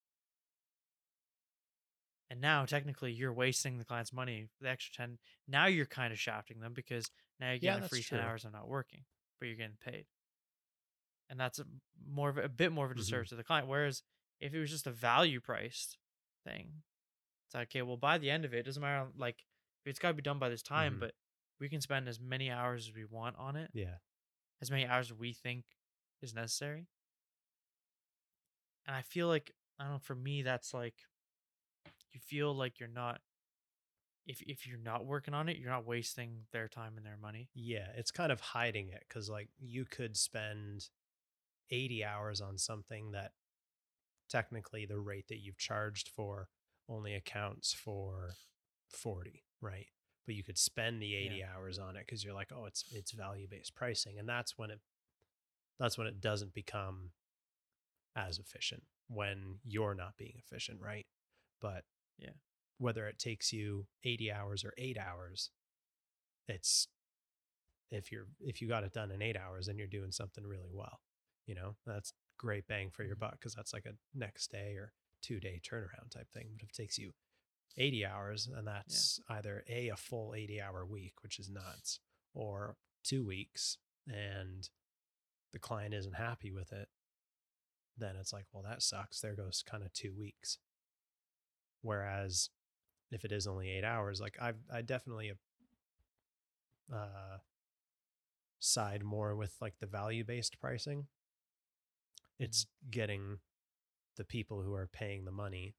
and 2.30 2.42
now 2.42 2.66
technically 2.66 3.12
you're 3.12 3.34
wasting 3.34 3.78
the 3.78 3.86
client's 3.86 4.14
money 4.14 4.48
for 4.58 4.64
the 4.64 4.70
extra 4.70 4.94
10 4.94 5.20
now 5.48 5.66
you're 5.66 5.86
kind 5.86 6.14
of 6.14 6.20
shafting 6.20 6.60
them 6.60 6.74
because 6.74 7.12
now 7.40 7.50
you're 7.50 7.60
Yeah, 7.60 7.60
getting 7.60 7.80
a 7.80 7.82
that's 7.82 7.98
free 7.98 8.04
10 8.04 8.20
true. 8.20 8.22
hours 8.22 8.46
of 8.46 8.54
not 8.54 8.68
working 8.68 9.06
but 9.40 9.48
you're 9.48 9.58
getting 9.58 9.78
paid 9.78 10.08
and 11.30 11.40
that's 11.40 11.60
a, 11.60 11.66
more 12.06 12.30
of 12.30 12.38
a, 12.38 12.44
a 12.44 12.50
bit 12.50 12.72
more 12.72 12.86
of 12.86 12.92
a 12.92 12.96
Mhm. 12.96 12.96
disservice 12.96 13.30
to 13.30 13.36
the 13.36 13.44
client 13.44 13.68
whereas 13.68 14.04
if 14.40 14.54
it 14.54 14.60
was 14.60 14.70
just 14.70 14.88
a 14.88 14.92
value 14.92 15.40
priced 15.40 15.98
thing 16.46 16.84
it's 17.48 17.56
like 17.56 17.70
okay 17.70 17.82
well 17.82 17.98
by 17.98 18.18
the 18.18 18.32
end 18.32 18.46
of 18.46 18.54
it, 18.54 18.60
it 18.60 18.64
doesn't 18.66 18.82
matter 18.84 19.10
like 19.18 19.46
it's 19.86 20.00
got 20.00 20.10
to 20.10 20.14
be 20.16 20.22
done 20.22 20.40
by 20.40 20.50
this 20.50 20.64
time 20.64 20.98
Mhm. 20.98 21.00
but 21.00 21.14
we 21.60 21.70
can 21.70 21.82
spend 21.82 22.08
as 22.08 22.20
many 22.20 22.52
hours 22.52 22.90
as 22.90 22.96
we 22.96 23.06
want 23.06 23.38
on 23.38 23.56
it 23.56 23.72
Yeah. 23.74 23.98
as 24.62 24.72
many 24.72 24.86
hours 24.86 25.12
as 25.12 25.18
we 25.18 25.34
think 25.34 25.66
is 26.22 26.34
necessary. 26.34 26.88
And 28.86 28.96
I 28.96 29.02
feel 29.02 29.28
like 29.28 29.52
I 29.80 29.84
don't 29.84 29.94
know, 29.94 30.00
for 30.00 30.16
me 30.16 30.42
that's 30.42 30.74
like 30.74 31.04
you 32.16 32.22
feel 32.22 32.56
like 32.56 32.80
you're 32.80 32.90
not 32.90 33.20
if 34.26 34.42
if 34.42 34.66
you're 34.66 34.80
not 34.80 35.06
working 35.06 35.34
on 35.34 35.50
it, 35.50 35.58
you're 35.58 35.70
not 35.70 35.86
wasting 35.86 36.46
their 36.52 36.68
time 36.68 36.94
and 36.98 37.06
their 37.06 37.18
money. 37.22 37.50
Yeah. 37.54 37.88
It's 37.96 38.12
kind 38.12 38.32
of 38.32 38.40
hiding 38.40 38.90
it 38.90 39.04
because, 39.08 39.30
like, 39.30 39.50
you 39.60 39.86
could 39.86 40.18
spend 40.18 40.90
80 41.70 42.04
hours 42.04 42.42
on 42.42 42.58
something 42.58 43.12
that 43.12 43.32
technically 44.30 44.86
the 44.86 45.00
rate 45.00 45.28
that 45.30 45.40
you've 45.40 45.58
charged 45.58 46.10
for 46.10 46.50
only 46.90 47.14
accounts 47.14 47.74
for 47.74 48.32
40, 48.90 49.44
right? 49.62 49.88
But 50.26 50.36
you 50.36 50.44
could 50.44 50.58
spend 50.58 51.02
the 51.02 51.16
80 51.16 51.44
hours 51.44 51.78
on 51.78 51.96
it 51.96 52.06
because 52.08 52.24
you're 52.24 52.34
like, 52.34 52.50
oh, 52.56 52.66
it's 52.66 52.84
it's 52.92 53.12
value 53.12 53.48
based 53.48 53.76
pricing, 53.76 54.18
and 54.18 54.28
that's 54.28 54.58
when 54.58 54.72
it 54.72 54.80
that's 55.80 55.98
when 56.00 56.08
it 56.08 56.20
doesn't 56.20 56.54
become 56.54 57.12
as 58.16 58.40
efficient 58.40 58.84
when 59.08 59.60
you're 59.64 59.94
not 59.94 60.18
being 60.18 60.34
efficient, 60.40 60.82
right? 60.82 61.06
But 61.62 61.84
Yeah. 62.18 62.32
whether 62.78 63.08
it 63.08 63.20
takes 63.20 63.52
you 63.54 63.88
80 64.04 64.32
hours 64.32 64.64
or 64.66 64.74
eight 64.78 64.98
hours, 64.98 65.52
it's 66.48 66.88
if 67.92 68.12
you're 68.12 68.28
if 68.42 68.62
you 68.62 68.68
got 68.68 68.84
it 68.84 68.94
done 68.94 69.12
in 69.12 69.22
eight 69.22 69.38
hours, 69.38 69.68
then 69.68 69.78
you're 69.78 69.88
doing 69.88 70.12
something 70.12 70.46
really 70.46 70.72
well. 70.74 71.00
You 71.46 71.56
know, 71.56 71.76
that's 71.86 72.14
great 72.38 72.68
bang 72.68 72.90
for 72.92 73.04
your 73.04 73.16
Mhm. 73.16 73.20
buck 73.20 73.32
because 73.40 73.54
that's 73.56 73.74
like 73.74 73.86
a 73.86 73.98
next 74.14 74.52
day 74.52 74.76
or 74.76 74.94
two 75.22 75.40
day 75.40 75.60
turnaround 75.64 76.10
type 76.12 76.30
thing. 76.32 76.50
But 76.56 76.64
if 76.64 76.70
it 76.70 76.76
takes 76.76 76.98
you 76.98 77.14
80 77.78 78.06
hours, 78.06 78.48
and 78.48 78.68
that's 78.68 79.20
either 79.30 79.64
a 79.68 79.90
a 79.90 79.96
full 79.98 80.34
80 80.34 80.60
hour 80.62 80.86
week, 80.86 81.22
which 81.24 81.40
is 81.40 81.50
nuts, 81.50 82.00
or 82.34 82.78
two 83.04 83.24
weeks 83.26 83.78
and 84.08 84.70
the 85.52 85.60
client 85.60 85.94
isn't 85.94 86.14
happy 86.14 86.52
with 86.52 86.72
it, 86.74 86.90
then 87.98 88.16
it's 88.18 88.34
like, 88.34 88.46
well, 88.52 88.64
that 88.64 88.82
sucks. 88.84 89.22
There 89.22 89.36
goes 89.36 89.64
kind 89.64 89.84
of 89.84 89.94
two 89.94 90.14
weeks. 90.14 90.58
Whereas 91.86 92.50
if 93.12 93.24
it 93.24 93.32
is 93.32 93.46
only 93.46 93.70
eight 93.70 93.84
hours, 93.84 94.20
like 94.20 94.38
I, 94.42 94.54
I 94.74 94.82
definitely 94.82 95.32
uh, 96.92 97.38
side 98.60 99.04
more 99.04 99.36
with 99.36 99.54
like 99.62 99.76
the 99.80 99.86
value 99.86 100.24
based 100.24 100.60
pricing. 100.60 101.06
It's 102.40 102.66
getting 102.90 103.38
the 104.18 104.24
people 104.26 104.62
who 104.64 104.74
are 104.74 104.88
paying 104.92 105.26
the 105.26 105.32
money 105.32 105.76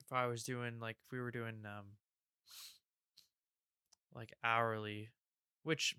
if 0.00 0.12
I 0.12 0.26
was 0.26 0.44
doing 0.44 0.78
like 0.80 0.96
if 1.04 1.10
we 1.12 1.20
were 1.20 1.30
doing 1.30 1.64
um 1.66 1.96
like 4.14 4.32
hourly, 4.44 5.10
which 5.62 5.96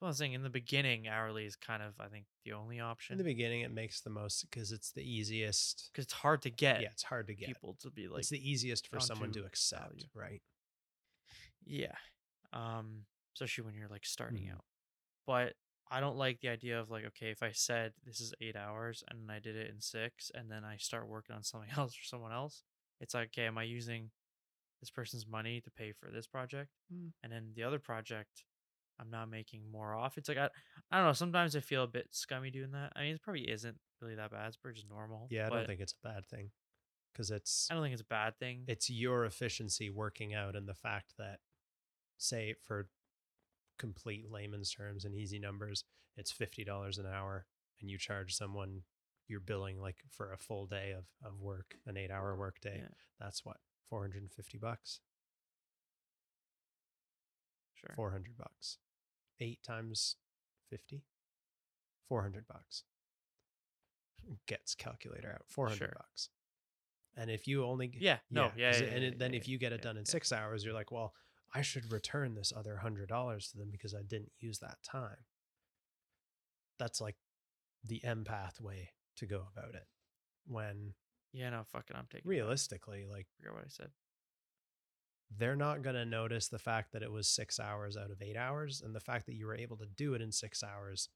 what 0.02 0.08
I'm 0.08 0.14
saying 0.14 0.32
in 0.34 0.42
the 0.42 0.50
beginning 0.50 1.08
hourly 1.08 1.44
is 1.46 1.56
kind 1.56 1.82
of 1.82 1.94
I 2.00 2.08
think 2.08 2.26
the 2.44 2.52
only 2.52 2.80
option. 2.80 3.14
in 3.14 3.18
the 3.18 3.24
beginning, 3.24 3.60
it 3.62 3.70
makes 3.72 4.00
the 4.00 4.10
most 4.10 4.42
because 4.50 4.72
it's 4.72 4.90
the 4.92 5.02
easiest. 5.02 5.90
because 5.92 6.04
it's 6.04 6.12
hard 6.14 6.42
to 6.42 6.50
get 6.50 6.82
yeah, 6.82 6.88
it's 6.92 7.02
hard 7.04 7.26
to 7.28 7.34
get. 7.34 7.46
people 7.46 7.76
to 7.80 7.90
be 7.90 8.08
like 8.08 8.20
it's 8.20 8.28
the 8.30 8.50
easiest 8.50 8.88
for 8.88 9.00
someone 9.00 9.32
to 9.32 9.40
to 9.40 9.46
accept, 9.46 9.82
value. 9.82 10.06
right? 10.14 10.42
Yeah. 11.64 11.94
Um, 12.52 13.06
especially 13.34 13.64
when 13.64 13.74
you're 13.74 13.88
like 13.88 14.06
starting 14.06 14.44
Mhm. 14.46 14.54
out. 14.54 14.64
But 15.26 15.56
I 15.90 16.00
don't 16.00 16.16
like 16.16 16.40
the 16.40 16.48
idea 16.48 16.80
of 16.80 16.90
like, 16.90 17.04
okay, 17.06 17.30
if 17.30 17.42
I 17.42 17.52
said 17.52 17.92
this 18.04 18.20
is 18.20 18.34
eight 18.40 18.56
hours 18.56 19.02
and 19.08 19.30
I 19.30 19.38
did 19.38 19.56
it 19.56 19.70
in 19.70 19.80
six 19.80 20.30
and 20.34 20.50
then 20.50 20.64
I 20.64 20.76
start 20.76 21.08
working 21.08 21.34
on 21.36 21.42
something 21.42 21.70
else 21.76 21.94
for 21.94 22.04
someone 22.04 22.32
else, 22.32 22.62
it's 23.00 23.14
like, 23.14 23.28
okay, 23.28 23.46
am 23.46 23.58
I 23.58 23.64
using 23.64 24.10
this 24.80 24.90
person's 24.90 25.26
money 25.26 25.60
to 25.62 25.70
pay 25.70 25.92
for 25.92 26.10
this 26.10 26.26
project? 26.26 26.70
Mm. 26.92 27.12
And 27.22 27.32
then 27.32 27.52
the 27.54 27.62
other 27.62 27.78
project, 27.78 28.44
I'm 29.00 29.10
not 29.10 29.28
making 29.30 29.62
more 29.70 29.94
off. 29.94 30.16
It's 30.18 30.28
like 30.28 30.38
I, 30.38 30.48
I 30.90 30.96
don't 30.98 31.06
know. 31.06 31.12
Sometimes 31.12 31.56
I 31.56 31.60
feel 31.60 31.82
a 31.82 31.88
bit 31.88 32.08
scummy 32.12 32.50
doing 32.50 32.72
that. 32.72 32.92
I 32.96 33.02
mean, 33.02 33.14
it 33.14 33.22
probably 33.22 33.50
isn't 33.50 33.76
really 34.00 34.14
that 34.14 34.30
bad. 34.30 34.46
It's 34.48 34.56
pretty 34.56 34.76
just 34.76 34.88
normal. 34.90 35.26
Yeah, 35.30 35.46
I 35.46 35.50
don't 35.50 35.66
think 35.66 35.80
it's 35.80 35.94
a 36.04 36.06
bad 36.08 36.26
thing 36.26 36.50
because 37.12 37.30
it's 37.30 37.68
I 37.70 37.74
don't 37.74 37.82
think 37.82 37.92
it's 37.92 38.02
a 38.02 38.06
bad 38.06 38.38
thing. 38.38 38.64
it's 38.68 38.88
your 38.90 39.24
efficiency 39.24 39.90
working 39.90 40.34
out 40.34 40.54
and 40.56 40.68
the 40.68 40.74
fact 40.74 41.14
that 41.18 41.38
say 42.18 42.54
for 42.66 42.88
complete 43.78 44.30
layman's 44.30 44.70
terms 44.70 45.04
and 45.04 45.14
easy 45.14 45.38
numbers 45.38 45.84
it's 46.16 46.32
$50 46.32 46.98
an 46.98 47.06
hour 47.06 47.44
and 47.80 47.90
you 47.90 47.98
charge 47.98 48.34
someone 48.34 48.82
you're 49.26 49.40
billing 49.40 49.80
like 49.80 49.96
for 50.10 50.32
a 50.32 50.36
full 50.38 50.66
day 50.66 50.92
of, 50.96 51.04
of 51.26 51.40
work 51.40 51.76
an 51.86 51.96
eight 51.96 52.10
hour 52.12 52.36
work 52.36 52.60
day 52.60 52.78
Yeah. 52.82 52.88
that's 53.18 53.44
what 53.44 53.56
450 53.90 54.58
bucks 54.58 55.00
sure. 57.86 57.94
400 57.96 58.36
bucks 58.36 58.78
eight 59.40 59.62
times 59.62 60.16
50 60.70 61.02
400 62.08 62.46
bucks 62.46 62.84
gets 64.46 64.74
calculator 64.74 65.32
out 65.32 65.42
400 65.48 65.76
Sure. 65.78 65.92
bucks 65.96 66.30
and 67.16 67.30
if 67.30 67.46
you 67.46 67.64
only 67.64 67.88
g- 67.88 67.98
Yeah. 68.00 68.18
No. 68.30 68.52
Yeah. 68.56 68.72
'cause 68.72 68.80
yeah, 68.80 68.86
it- 68.88 68.92
and 68.94 69.02
yeah, 69.04 69.10
then 69.18 69.32
yeah, 69.32 69.38
if 69.38 69.48
you 69.48 69.58
get 69.58 69.72
it 69.72 69.80
yeah, 69.80 69.82
done 69.84 69.96
in 69.96 70.02
yeah. 70.04 70.10
six 70.10 70.32
hours, 70.32 70.64
you're 70.64 70.74
like, 70.74 70.90
well, 70.90 71.14
I 71.52 71.62
should 71.62 71.92
return 71.92 72.34
this 72.34 72.52
other 72.54 72.78
hundred 72.78 73.08
dollars 73.08 73.50
to 73.50 73.58
them 73.58 73.70
because 73.70 73.94
I 73.94 74.02
didn't 74.02 74.32
use 74.40 74.58
that 74.60 74.82
time. 74.82 75.24
That's 76.78 77.00
like 77.00 77.16
the 77.84 78.00
empath 78.04 78.60
way 78.60 78.94
to 79.16 79.26
go 79.26 79.46
about 79.56 79.74
it. 79.76 79.86
When 80.46 80.94
Yeah. 81.32 81.50
No. 81.50 81.64
Fucking. 81.64 81.94
I'm 81.96 82.06
taking. 82.06 82.26
it 82.28 82.28
realistically, 82.28 83.06
like 83.06 83.28
forget 83.36 83.52
what 83.52 83.64
I 83.64 83.68
said. 83.68 83.92
They're 85.36 85.56
not 85.56 85.82
going 85.82 85.96
to 85.96 86.04
notice 86.04 86.48
the 86.48 86.58
fact 86.58 86.92
that 86.92 87.02
it 87.02 87.10
was 87.10 87.28
six 87.28 87.58
hours 87.58 87.96
out 87.96 88.10
of 88.10 88.20
eight 88.22 88.36
hours, 88.36 88.82
and 88.84 88.94
the 88.94 89.00
fact 89.00 89.26
that 89.26 89.34
you 89.34 89.46
were 89.46 89.54
able 89.56 89.76
to 89.78 89.86
do 89.86 90.14
it 90.14 90.22
in 90.22 90.30
six 90.32 90.62
hours 90.62 91.08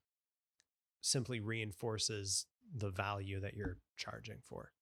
simply 1.00 1.40
reinforces 1.40 2.46
the 2.74 2.90
value 2.90 3.40
that 3.40 3.54
you're 3.54 3.78
charging 3.96 4.38
for. 4.42 4.72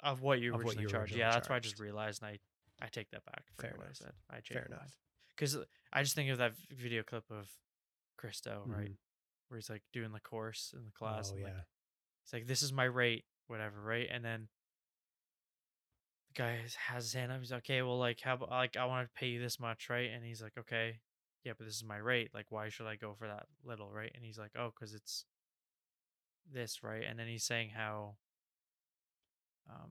of 0.00 0.20
what 0.20 0.38
you 0.40 0.50
Of 0.54 0.58
what 0.58 0.66
originally 0.66 0.82
you 0.82 0.88
charged. 0.88 1.12
originally 1.12 1.20
Yeah, 1.20 1.32
that's 1.32 1.48
why 1.48 1.56
I 1.56 1.60
just 1.60 1.80
realized, 1.80 2.22
and 2.22 2.30
I 2.32 2.84
I 2.84 2.88
take 2.88 3.10
that 3.10 3.24
back. 3.24 3.44
Fair 3.58 3.70
I 3.80 3.84
enough. 3.84 4.00
I 4.30 4.40
Fair 4.40 4.66
enough. 4.66 4.98
Because 5.36 5.56
I 5.92 6.02
just 6.02 6.14
think 6.14 6.30
of 6.30 6.38
that 6.38 6.52
video 6.70 7.02
clip 7.02 7.24
of 7.30 7.48
Chris 8.16 8.40
Do, 8.40 8.50
right, 8.66 8.90
Mhm. 8.90 8.96
where 9.48 9.58
he's 9.58 9.70
like 9.70 9.82
doing 9.92 10.12
the 10.12 10.20
course 10.20 10.72
in 10.76 10.84
the 10.84 10.90
class. 10.92 11.30
Oh 11.32 11.36
yeah, 11.36 11.44
like, 11.46 11.54
He's 12.24 12.32
like, 12.32 12.46
"This 12.46 12.62
is 12.62 12.72
my 12.72 12.84
rate, 12.84 13.24
whatever," 13.46 13.80
right, 13.80 14.08
and 14.10 14.24
then. 14.24 14.48
Guy 16.34 16.58
has 16.88 17.04
his 17.04 17.14
hand 17.14 17.32
up. 17.32 17.40
He's 17.40 17.52
like, 17.52 17.64
okay. 17.64 17.82
Well, 17.82 17.98
like, 17.98 18.20
how 18.20 18.34
about 18.34 18.50
like 18.50 18.76
I 18.76 18.84
want 18.86 19.08
to 19.08 19.18
pay 19.18 19.28
you 19.28 19.40
this 19.40 19.60
much, 19.60 19.88
right? 19.88 20.10
And 20.14 20.24
he's 20.24 20.42
like, 20.42 20.56
okay, 20.58 21.00
yeah, 21.44 21.52
but 21.56 21.66
this 21.66 21.76
is 21.76 21.84
my 21.84 21.96
rate. 21.96 22.30
Like, 22.34 22.46
why 22.50 22.68
should 22.68 22.86
I 22.86 22.96
go 22.96 23.14
for 23.18 23.26
that 23.28 23.46
little, 23.64 23.90
right? 23.92 24.10
And 24.14 24.24
he's 24.24 24.38
like, 24.38 24.52
oh, 24.58 24.72
because 24.74 24.94
it's 24.94 25.24
this, 26.52 26.82
right? 26.82 27.04
And 27.08 27.18
then 27.18 27.26
he's 27.28 27.44
saying 27.44 27.70
how, 27.76 28.16
um, 29.68 29.90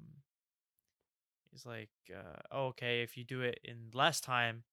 he's 1.51 1.65
like, 1.65 1.89
uh, 2.11 2.41
oh, 2.51 2.65
okay, 2.67 3.01
if 3.01 3.17
you 3.17 3.23
do 3.23 3.41
it 3.41 3.59
in 3.63 3.89
less 3.93 4.19
time, 4.19 4.63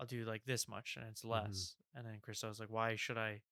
I'll 0.00 0.06
do 0.06 0.24
like 0.24 0.44
this 0.44 0.68
much, 0.68 0.96
and 0.96 1.06
it's 1.08 1.24
less. 1.24 1.76
And 1.94 2.04
then 2.06 2.18
Chris 2.20 2.40
Do's 2.40 2.58
like, 2.58 2.70
why 2.70 2.96
should 2.96 3.18
I 3.18 3.42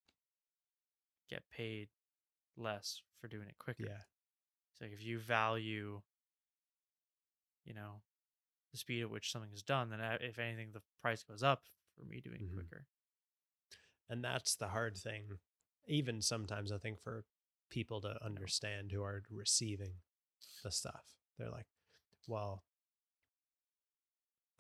get 1.28 1.42
paid 1.56 1.88
less 2.56 3.02
for 3.20 3.28
doing 3.28 3.48
it 3.48 3.58
quicker? 3.58 3.84
yeah. 3.86 4.02
It's 4.72 4.80
like 4.80 4.92
if 4.92 5.04
you 5.04 5.18
value, 5.18 6.00
you 7.70 7.74
know, 7.74 8.02
the 8.72 8.78
speed 8.78 9.02
at 9.02 9.10
which 9.10 9.30
something 9.30 9.52
is 9.52 9.62
done, 9.62 9.90
then 9.90 10.00
if 10.20 10.38
anything, 10.40 10.70
the 10.72 10.82
price 11.00 11.22
goes 11.22 11.42
up 11.44 11.62
for 11.96 12.04
me 12.04 12.20
doing 12.20 12.42
Mhm. 12.48 12.54
quicker. 12.54 12.86
and 14.08 14.24
that's 14.24 14.56
the 14.56 14.68
hard 14.68 14.96
thing 14.96 15.38
even 15.86 16.20
sometimes 16.20 16.72
i 16.72 16.78
think 16.78 16.98
for 17.00 17.24
people 17.68 18.00
to 18.00 18.24
understand 18.24 18.90
who 18.90 19.00
are 19.04 19.22
receiving 19.30 19.94
the 20.64 20.70
stuff. 20.72 21.04
They're 21.38 21.50
like, 21.50 21.68
well, 22.26 22.64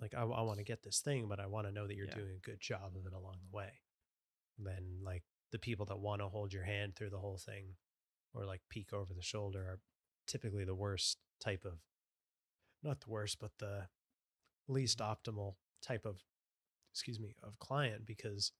like 0.00 0.14
I, 0.14 0.20
I 0.22 0.42
want 0.42 0.58
to 0.58 0.64
get 0.64 0.82
this 0.84 1.00
thing, 1.00 1.26
but 1.28 1.40
I 1.40 1.46
want 1.46 1.66
to 1.66 1.72
know 1.72 1.86
that 1.88 1.96
you're 1.96 2.06
Yeah. 2.06 2.14
doing 2.14 2.36
a 2.36 2.40
good 2.50 2.60
job 2.60 2.96
of 2.96 3.06
it 3.06 3.12
along 3.12 3.40
the 3.42 3.56
way. 3.56 3.80
then 4.58 5.00
like 5.02 5.24
the 5.50 5.58
people 5.58 5.86
that 5.86 5.98
want 5.98 6.20
to 6.20 6.28
hold 6.28 6.52
your 6.52 6.64
hand 6.64 6.94
through 6.94 7.10
the 7.10 7.18
whole 7.18 7.38
thing 7.38 7.76
or 8.34 8.44
like 8.44 8.60
peek 8.68 8.92
over 8.92 9.12
the 9.14 9.22
shoulder 9.22 9.62
are 9.66 9.80
typically 10.26 10.64
the 10.64 10.74
worst 10.74 11.18
type 11.40 11.64
of 11.64 11.80
not 12.82 13.00
the 13.00 13.10
worst, 13.10 13.38
but 13.40 13.52
the 13.58 13.86
least 14.68 14.98
mm-hmm. 14.98 15.12
optimal 15.12 15.54
type 15.82 16.04
of 16.04 16.22
excuse 16.92 17.20
me, 17.20 17.34
of 17.42 17.58
client 17.58 18.06
because 18.06 18.52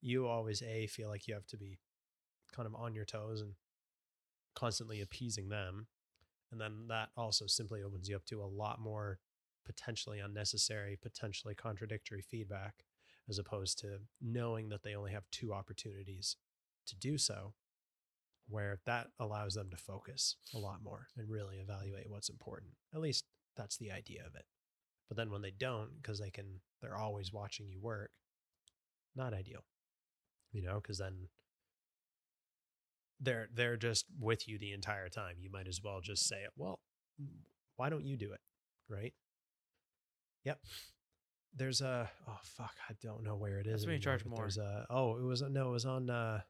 you 0.00 0.26
always 0.26 0.62
a 0.62 0.86
feel 0.86 1.08
like 1.08 1.26
you 1.26 1.34
have 1.34 1.46
to 1.46 1.56
be 1.56 1.78
kind 2.52 2.66
of 2.66 2.74
on 2.74 2.94
your 2.94 3.04
toes 3.04 3.40
and 3.40 3.54
constantly 4.54 5.00
appeasing 5.00 5.48
them. 5.48 5.86
And 6.50 6.60
then 6.60 6.86
that 6.88 7.10
also 7.16 7.46
simply 7.46 7.82
opens 7.82 8.08
you 8.08 8.16
up 8.16 8.24
to 8.26 8.42
a 8.42 8.46
lot 8.46 8.80
more 8.80 9.18
potentially 9.66 10.18
unnecessary, 10.18 10.98
potentially 11.00 11.54
contradictory 11.54 12.22
feedback, 12.22 12.84
as 13.28 13.38
opposed 13.38 13.78
to 13.80 13.98
knowing 14.22 14.70
that 14.70 14.82
they 14.82 14.94
only 14.94 15.12
have 15.12 15.24
two 15.30 15.52
opportunities 15.52 16.36
to 16.86 16.96
do 16.96 17.18
so, 17.18 17.52
where 18.48 18.78
that 18.86 19.08
allows 19.18 19.54
them 19.54 19.68
to 19.70 19.76
focus 19.76 20.36
a 20.54 20.58
lot 20.58 20.82
more 20.82 21.08
and 21.18 21.28
really 21.28 21.56
evaluate 21.56 22.08
what's 22.08 22.30
important. 22.30 22.70
At 22.94 23.00
least 23.00 23.26
that's 23.58 23.76
the 23.76 23.92
idea 23.92 24.22
of 24.26 24.34
it. 24.34 24.46
But 25.08 25.16
then 25.18 25.30
when 25.30 25.42
they 25.42 25.50
don't, 25.50 25.90
because 26.00 26.18
they 26.18 26.30
can, 26.30 26.60
they're 26.80 26.96
always 26.96 27.32
watching 27.32 27.68
you 27.68 27.80
work, 27.80 28.10
not 29.16 29.34
ideal, 29.34 29.64
you 30.52 30.62
know, 30.62 30.80
because 30.80 30.98
then 30.98 31.28
they're 33.20 33.48
they're 33.52 33.76
just 33.76 34.06
with 34.18 34.48
you 34.48 34.58
the 34.58 34.72
entire 34.72 35.08
time. 35.08 35.36
You 35.40 35.50
might 35.50 35.66
as 35.66 35.80
well 35.82 36.00
just 36.00 36.26
say, 36.28 36.46
"Well, 36.56 36.78
why 37.76 37.90
don't 37.90 38.04
you 38.04 38.16
do 38.16 38.32
it?" 38.32 38.40
Right? 38.88 39.12
Yep. 40.44 40.60
There's 41.56 41.80
a 41.80 42.08
oh 42.28 42.38
fuck, 42.42 42.74
I 42.88 42.94
don't 43.02 43.24
know 43.24 43.34
where 43.34 43.58
it 43.58 43.66
is. 43.66 43.72
That's 43.72 43.86
when 43.86 43.94
you 43.94 44.00
charge 44.00 44.24
more. 44.24 44.38
There's 44.38 44.58
a 44.58 44.86
oh, 44.90 45.16
it 45.16 45.24
was 45.24 45.42
no, 45.42 45.68
it 45.70 45.72
was 45.72 45.86
on 45.86 46.10
uh, 46.10 46.42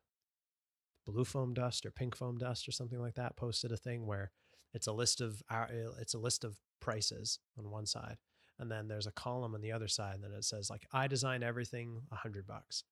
blue 1.07 1.25
foam 1.25 1.55
dust 1.55 1.87
or 1.87 1.91
pink 1.91 2.15
foam 2.15 2.37
dust 2.37 2.69
or 2.69 2.73
something 2.73 3.01
like 3.01 3.15
that. 3.15 3.37
Posted 3.37 3.73
a 3.73 3.77
thing 3.77 4.07
where 4.07 4.31
it's 4.75 4.87
a 4.87 4.93
list 4.93 5.21
of 5.21 5.43
our, 5.49 5.69
it's 6.01 6.15
a 6.15 6.19
list 6.19 6.45
of 6.45 6.59
prices 6.81 7.39
on 7.59 7.71
one 7.71 7.87
side, 7.87 8.19
and 8.59 8.71
then 8.71 8.89
there's 8.89 9.07
a 9.07 9.13
column 9.13 9.55
on 9.55 9.61
the 9.61 9.73
other 9.73 9.89
side, 9.89 10.15
and 10.17 10.25
then 10.25 10.33
it 10.33 10.45
says 10.45 10.71
like 10.71 10.87
I 10.93 11.07
design 11.07 11.43
everything, 11.43 12.03
a 12.13 12.17
hundred 12.17 12.47
bucks. 12.47 12.85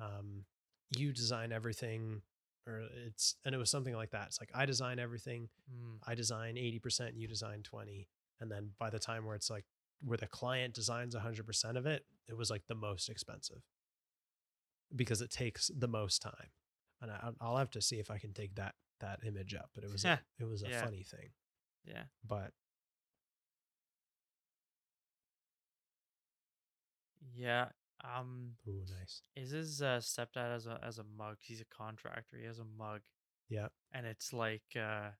Um, 0.00 0.44
you 0.96 1.12
design 1.12 1.52
everything, 1.52 2.22
or 2.66 2.82
it's 3.06 3.36
and 3.44 3.54
it 3.54 3.58
was 3.58 3.70
something 3.70 3.94
like 3.94 4.10
that. 4.10 4.26
It's 4.28 4.40
like 4.40 4.50
I 4.54 4.66
design 4.66 4.98
everything, 4.98 5.48
Mm. 5.72 5.98
I 6.06 6.14
design 6.14 6.56
80%, 6.56 7.12
you 7.16 7.26
design 7.28 7.62
20. 7.62 8.08
And 8.40 8.50
then 8.50 8.70
by 8.78 8.90
the 8.90 8.98
time 8.98 9.24
where 9.24 9.36
it's 9.36 9.48
like 9.50 9.64
where 10.04 10.18
the 10.18 10.26
client 10.26 10.74
designs 10.74 11.14
100% 11.14 11.76
of 11.76 11.86
it, 11.86 12.04
it 12.28 12.36
was 12.36 12.50
like 12.50 12.66
the 12.66 12.74
most 12.74 13.08
expensive 13.08 13.62
because 14.94 15.20
it 15.22 15.30
takes 15.30 15.70
the 15.76 15.88
most 15.88 16.20
time. 16.22 16.50
And 17.00 17.10
I, 17.10 17.30
I'll 17.40 17.56
have 17.56 17.70
to 17.72 17.80
see 17.82 17.98
if 17.98 18.10
I 18.10 18.18
can 18.18 18.32
dig 18.32 18.54
that 18.56 18.74
that 19.00 19.20
image 19.26 19.54
up, 19.54 19.70
but 19.74 19.84
it 19.84 19.90
was 19.90 20.04
a, 20.04 20.20
it 20.38 20.44
was 20.44 20.62
a 20.62 20.68
Yeah. 20.68 20.84
funny 20.84 21.02
thing. 21.02 21.30
Yeah. 21.84 22.04
But 22.26 22.52
Yeah. 27.34 27.66
Um. 28.02 28.52
ooh, 28.68 28.82
nice. 28.98 29.22
Is 29.36 29.50
his 29.50 29.80
uh, 29.82 30.00
stepdad 30.00 30.54
as 30.54 30.66
a 30.66 30.78
as 30.82 30.98
a 30.98 31.04
mug? 31.16 31.36
He's 31.40 31.60
a 31.60 31.64
contractor. 31.64 32.36
He 32.38 32.46
has 32.46 32.58
a 32.58 32.64
mug. 32.78 33.00
Yeah. 33.48 33.68
And 33.92 34.06
it's 34.06 34.32
like 34.32 34.62
uh 34.76 35.10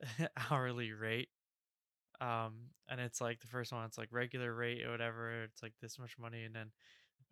hourly 0.50 0.92
rate. 0.92 1.28
Um, 2.20 2.70
and 2.88 3.00
it's 3.00 3.20
like 3.20 3.40
the 3.40 3.46
first 3.46 3.72
one, 3.72 3.84
it's 3.84 3.98
like 3.98 4.08
regular 4.10 4.54
rate 4.54 4.84
or 4.84 4.90
whatever. 4.90 5.42
It's 5.42 5.62
like 5.62 5.74
this 5.82 5.98
much 5.98 6.16
money, 6.18 6.44
and 6.44 6.54
then 6.54 6.70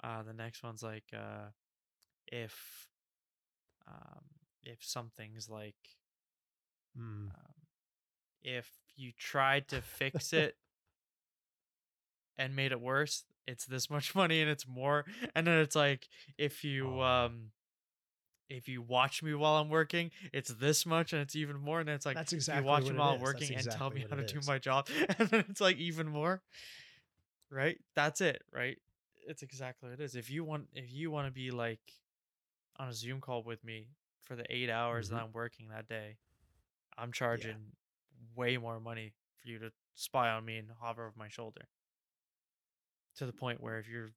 uh 0.03 0.23
the 0.23 0.33
next 0.33 0.63
one's 0.63 0.83
like 0.83 1.05
uh 1.15 1.51
if 2.27 2.89
um 3.87 4.25
if 4.63 4.79
something's 4.85 5.49
like 5.49 5.77
Mm. 6.97 7.27
um, 7.27 7.55
if 8.43 8.71
you 8.95 9.11
tried 9.19 9.67
to 9.69 9.83
fix 9.83 10.33
it 10.33 10.57
and 12.39 12.55
made 12.55 12.71
it 12.71 12.81
worse, 12.81 13.25
it's 13.47 13.67
this 13.67 13.91
much 13.91 14.15
money 14.15 14.41
and 14.41 14.51
it's 14.51 14.67
more. 14.67 15.05
And 15.35 15.47
then 15.47 15.59
it's 15.59 15.77
like 15.77 16.09
if 16.39 16.65
you 16.65 16.87
Oh. 16.87 17.01
um 17.03 17.51
if 18.51 18.69
you 18.69 18.83
watch 18.83 19.23
me 19.23 19.35
while 19.35 19.57
I'm 19.57 19.71
working, 19.71 20.11
it's 20.33 20.51
this 20.51 20.85
much 20.85 21.13
and 21.13 21.23
it's 21.23 21.35
even 21.35 21.57
more. 21.57 21.81
And 21.81 21.89
then 21.89 21.95
it's 21.95 22.05
like 22.07 22.17
That's 22.17 22.33
if 22.33 22.37
exactly 22.39 22.63
you 22.63 22.69
watch 22.69 22.91
me 22.91 22.97
while 22.99 23.11
I'm 23.11 23.17
is. 23.17 23.23
Working 23.23 23.55
and 23.57 23.71
tell 23.71 23.91
me 23.91 24.05
how 24.09 24.17
to 24.17 24.23
it 24.23 24.33
do 24.33 24.41
my 24.47 24.59
job, 24.59 24.89
and 25.19 25.29
then 25.29 25.45
it's 25.49 25.61
like 25.61 25.79
even 25.79 26.07
more. 26.09 26.43
Right? 27.51 27.79
That's 27.95 28.21
it, 28.21 28.43
right? 28.53 28.79
It's 29.27 29.43
exactly 29.43 29.89
what 29.89 29.99
it 30.01 30.03
is. 30.05 30.15
If 30.15 30.31
you 30.31 30.45
want 30.45 30.69
if 30.75 30.93
you 30.93 31.11
want 31.11 31.27
to 31.27 31.33
be 31.33 31.51
like 31.51 31.81
on 32.79 32.89
a 32.89 32.93
Zoom 32.93 33.21
call 33.21 33.43
with 33.43 33.65
me 33.65 33.89
for 34.23 34.37
the 34.37 34.45
eight 34.55 34.69
hours 34.71 35.09
Mhm. 35.09 35.13
that 35.13 35.23
I'm 35.23 35.33
working 35.33 35.69
that 35.69 35.89
day, 35.89 36.19
I'm 36.99 37.13
charging 37.13 37.73
way 38.35 38.57
more 38.57 38.81
money 38.81 39.15
for 39.41 39.49
you 39.49 39.59
to 39.61 39.73
spy 39.95 40.31
on 40.31 40.45
me 40.45 40.59
and 40.59 40.71
hover 40.81 41.07
over 41.07 41.15
my 41.17 41.29
shoulder. 41.29 41.69
To 43.19 43.27
the 43.27 43.33
point 43.33 43.63
where 43.63 43.79
if 43.79 43.89
you're 43.89 44.13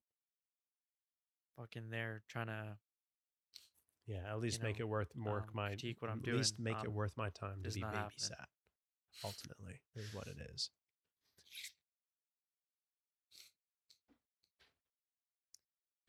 fucking 1.56 1.90
there 1.90 2.22
trying 2.28 2.48
to 2.48 2.76
Yeah, 4.06 4.30
at 4.30 4.40
least 4.40 4.62
make 4.62 4.76
know, 4.78 4.84
it 4.84 4.88
worth 4.88 5.14
more 5.14 5.38
um, 5.38 5.44
my 5.52 5.68
critique 5.68 6.00
what 6.00 6.10
I'm 6.10 6.18
at 6.18 6.34
least 6.34 6.56
doing, 6.56 6.74
make 6.74 6.84
it 6.84 6.88
um, 6.88 6.94
worth 6.94 7.16
my 7.16 7.30
time 7.30 7.62
to 7.62 7.70
be 7.70 7.82
babysat. 7.82 8.46
Ultimately, 9.24 9.80
is 9.96 10.12
what 10.14 10.26
it 10.26 10.36
is. 10.54 10.70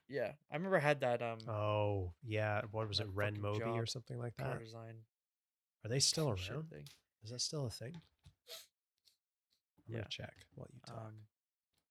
Yeah. 0.08 0.32
I 0.52 0.56
remember 0.56 0.78
I 0.78 0.82
had 0.82 1.02
that 1.02 1.22
um 1.22 1.38
Oh 1.48 2.14
yeah, 2.24 2.62
what 2.72 2.88
was 2.88 3.00
it, 3.00 3.08
Ren 3.14 3.40
Moby 3.40 3.78
or 3.78 3.86
something 3.86 4.18
like 4.18 4.36
that? 4.38 4.60
design 4.60 4.96
Are 5.86 5.90
they 5.90 6.00
still 6.00 6.30
around? 6.30 6.66
Is 7.24 7.30
that 7.32 7.42
still 7.42 7.68
a 7.68 7.70
thing? 7.70 7.94
I'm 7.96 8.02
Yeah. 9.88 9.98
gonna 10.00 10.10
check 10.10 10.34
while 10.56 10.68
you 10.74 10.80
talk. 10.86 11.08
Um, 11.08 11.14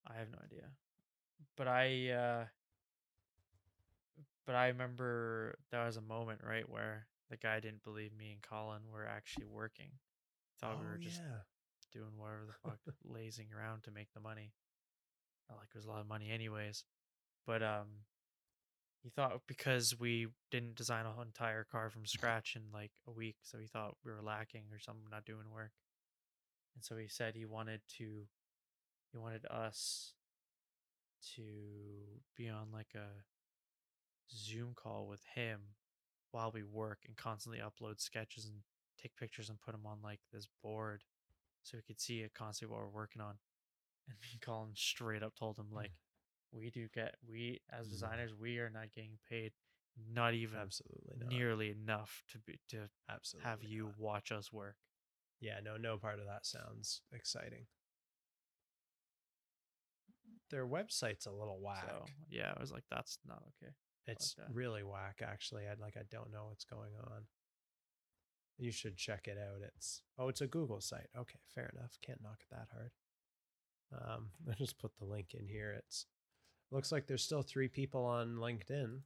I 0.07 0.15
have 0.19 0.31
no 0.31 0.39
idea, 0.45 0.71
but 1.59 1.69
I, 1.69 2.11
uh, 2.11 2.45
but 4.47 4.55
I 4.55 4.69
remember 4.69 5.59
there 5.71 5.85
was 5.85 5.97
a 5.97 6.03
moment 6.03 6.41
right 6.43 6.69
where 6.69 7.07
the 7.31 7.37
guy 7.37 7.61
didn't 7.61 7.85
believe 7.85 8.13
me 8.17 8.33
and 8.33 8.43
Colin 8.43 8.83
were 8.93 9.07
actually 9.07 9.47
working. 9.47 9.91
Thought 10.61 10.81
we 10.81 10.87
oh 10.87 10.91
were 10.93 10.99
just 10.99 11.21
yeah, 11.21 11.43
doing 11.93 12.13
whatever 12.17 12.47
the 12.47 12.71
fuck, 12.71 12.79
lazing 13.05 13.49
around 13.55 13.83
to 13.83 13.91
make 13.91 14.09
the 14.15 14.21
money. 14.21 14.53
Not 15.51 15.59
like 15.59 15.69
it 15.75 15.79
was 15.79 15.85
a 15.85 15.89
lot 15.89 16.01
of 16.01 16.09
money 16.09 16.31
anyways, 16.31 16.85
but 17.47 17.63
um, 17.63 17.89
he 19.03 19.11
thought 19.11 19.43
because 19.47 19.99
we 19.99 20.29
didn't 20.51 20.77
design 20.77 21.07
a 21.07 21.13
whole 21.13 21.23
entire 21.23 21.65
car 21.65 21.91
from 21.91 22.07
scratch 22.07 22.57
in 22.57 22.63
like 22.73 22.93
a 23.07 23.11
week, 23.11 23.37
so 23.43 23.59
he 23.59 23.67
thought 23.67 23.97
we 24.05 24.13
were 24.13 24.23
lacking 24.23 24.65
or 24.73 24.79
something, 24.79 25.05
not 25.11 25.25
doing 25.25 25.51
work. 25.53 25.73
And 26.75 26.85
so 26.85 26.97
he 26.97 27.09
said 27.09 27.35
he 27.35 27.45
wanted 27.45 27.81
to, 27.99 28.27
he 29.13 29.19
wanted 29.19 29.47
us 29.47 30.15
to 31.37 31.43
be 32.37 32.49
on 32.49 32.69
like 32.73 32.95
a 32.95 33.23
Zoom 34.31 34.73
call 34.75 35.07
with 35.07 35.23
him 35.35 35.61
while 36.33 36.51
we 36.53 36.63
work 36.63 37.01
and 37.07 37.17
constantly 37.17 37.61
upload 37.61 38.01
sketches 38.01 38.45
and 38.47 38.57
take 39.01 39.17
pictures 39.17 39.49
and 39.49 39.61
put 39.61 39.73
them 39.73 39.87
on 39.87 39.99
like 40.03 40.21
this 40.33 40.49
board 40.63 41.03
so 41.63 41.77
we 41.79 41.83
could 41.83 42.01
see 42.01 42.21
it 42.21 42.35
constantly 42.35 42.75
what 42.75 42.83
we're 42.85 43.01
working 43.01 43.23
on. 43.23 43.35
And 44.09 44.17
me 44.23 44.29
and 44.33 44.41
Colin 44.41 44.71
straight 44.75 45.23
up 45.23 45.35
told 45.35 45.59
him 45.59 45.67
like, 45.71 45.91
we 46.51 46.71
do 46.71 46.89
get 46.95 47.17
we 47.29 47.61
as 47.71 47.87
Mm. 47.87 47.91
designers 47.91 48.33
we 48.35 48.59
are 48.59 48.71
not 48.71 48.91
getting 48.95 49.19
paid 49.29 49.53
not 50.15 50.33
even 50.33 50.59
absolutely 50.59 51.17
not. 51.19 51.31
nearly 51.31 51.71
enough 51.71 52.23
to 52.33 52.39
be 52.39 52.59
to 52.71 52.89
absolutely 53.11 53.51
have 53.51 53.63
you 53.63 53.85
not. 53.85 53.99
watch 53.99 54.33
us 54.33 54.51
work. 54.53 54.77
Yeah, 55.41 55.61
no, 55.63 55.77
no 55.77 55.99
part 55.99 56.19
of 56.21 56.27
that 56.27 56.47
sounds 56.47 57.03
exciting. 57.13 57.67
Their 60.51 60.67
website's 60.67 61.27
a 61.27 61.31
little 61.31 61.59
whack. 61.61 61.85
So 61.87 62.05
yeah, 62.31 62.53
I 62.57 62.61
was 62.61 62.73
like, 62.73 62.85
that's 62.91 63.19
not 63.27 63.43
okay. 63.63 63.73
It's 64.07 64.35
that. 64.35 64.47
really 64.53 64.83
whack, 64.83 65.21
actually. 65.23 65.65
I 65.65 65.75
like 65.81 65.97
I 65.97 66.05
don't 66.11 66.33
know 66.33 66.47
what's 66.49 66.65
going 66.65 66.93
on. 67.05 67.23
You 68.57 68.73
should 68.73 68.97
check 68.97 69.29
it 69.29 69.39
out. 69.39 69.61
It's 69.77 70.03
oh, 70.19 70.29
it's 70.29 70.41
a 70.41 70.47
Google 70.47 70.81
site. 70.81 71.09
Okay, 71.17 71.39
fair 71.55 71.71
enough. 71.77 71.93
Can't 72.05 72.23
knock 72.23 72.39
it 72.41 72.55
that 72.55 72.69
hard. 72.73 72.91
Um, 73.93 74.31
I 74.51 74.55
just 74.55 74.79
put 74.79 74.93
the 74.99 75.05
link 75.05 75.35
in 75.35 75.47
here. 75.47 75.75
It's 75.79 76.07
looks 76.71 76.91
like 76.91 77.07
there's 77.07 77.23
still 77.23 77.43
three 77.43 77.69
people 77.69 78.05
on 78.05 78.37
LinkedIn 78.37 79.01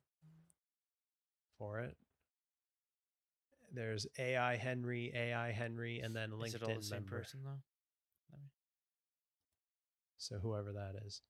for 1.59 1.81
it. 1.81 1.96
There's 3.74 4.07
AI 4.18 4.57
Henry, 4.57 5.11
AI 5.14 5.50
Henry, 5.50 6.00
and 6.00 6.14
then 6.14 6.31
LinkedIn 6.31 6.46
Is 6.46 6.55
it 6.55 6.62
all 6.62 6.74
the 6.76 6.83
same 6.83 6.98
member. 6.98 7.18
person 7.18 7.40
though? 7.44 7.61
So 10.22 10.38
whoever 10.38 10.72
that 10.74 10.94
is. 11.05 11.20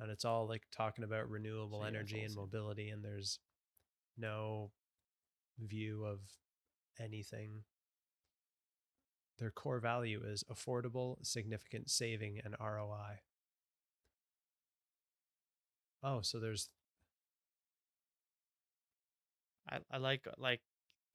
And 0.00 0.10
it's 0.10 0.24
all 0.24 0.46
like 0.46 0.62
talking 0.70 1.04
about 1.04 1.28
renewable 1.28 1.78
So, 1.80 1.84
yeah, 1.84 1.88
energy 1.88 2.22
and 2.22 2.34
mobility 2.34 2.90
and 2.90 3.04
there's 3.04 3.40
no 4.16 4.70
view 5.58 6.04
of 6.04 6.20
anything. 7.00 7.62
Their 9.38 9.50
core 9.50 9.78
value 9.78 10.22
is 10.24 10.44
affordable, 10.50 11.16
significant 11.24 11.90
saving, 11.90 12.40
and 12.44 12.56
ROI. 12.60 13.20
Oh, 16.02 16.20
so 16.22 16.38
there's 16.38 16.70
I, 19.70 19.78
I 19.90 19.98
like 19.98 20.26
like 20.38 20.60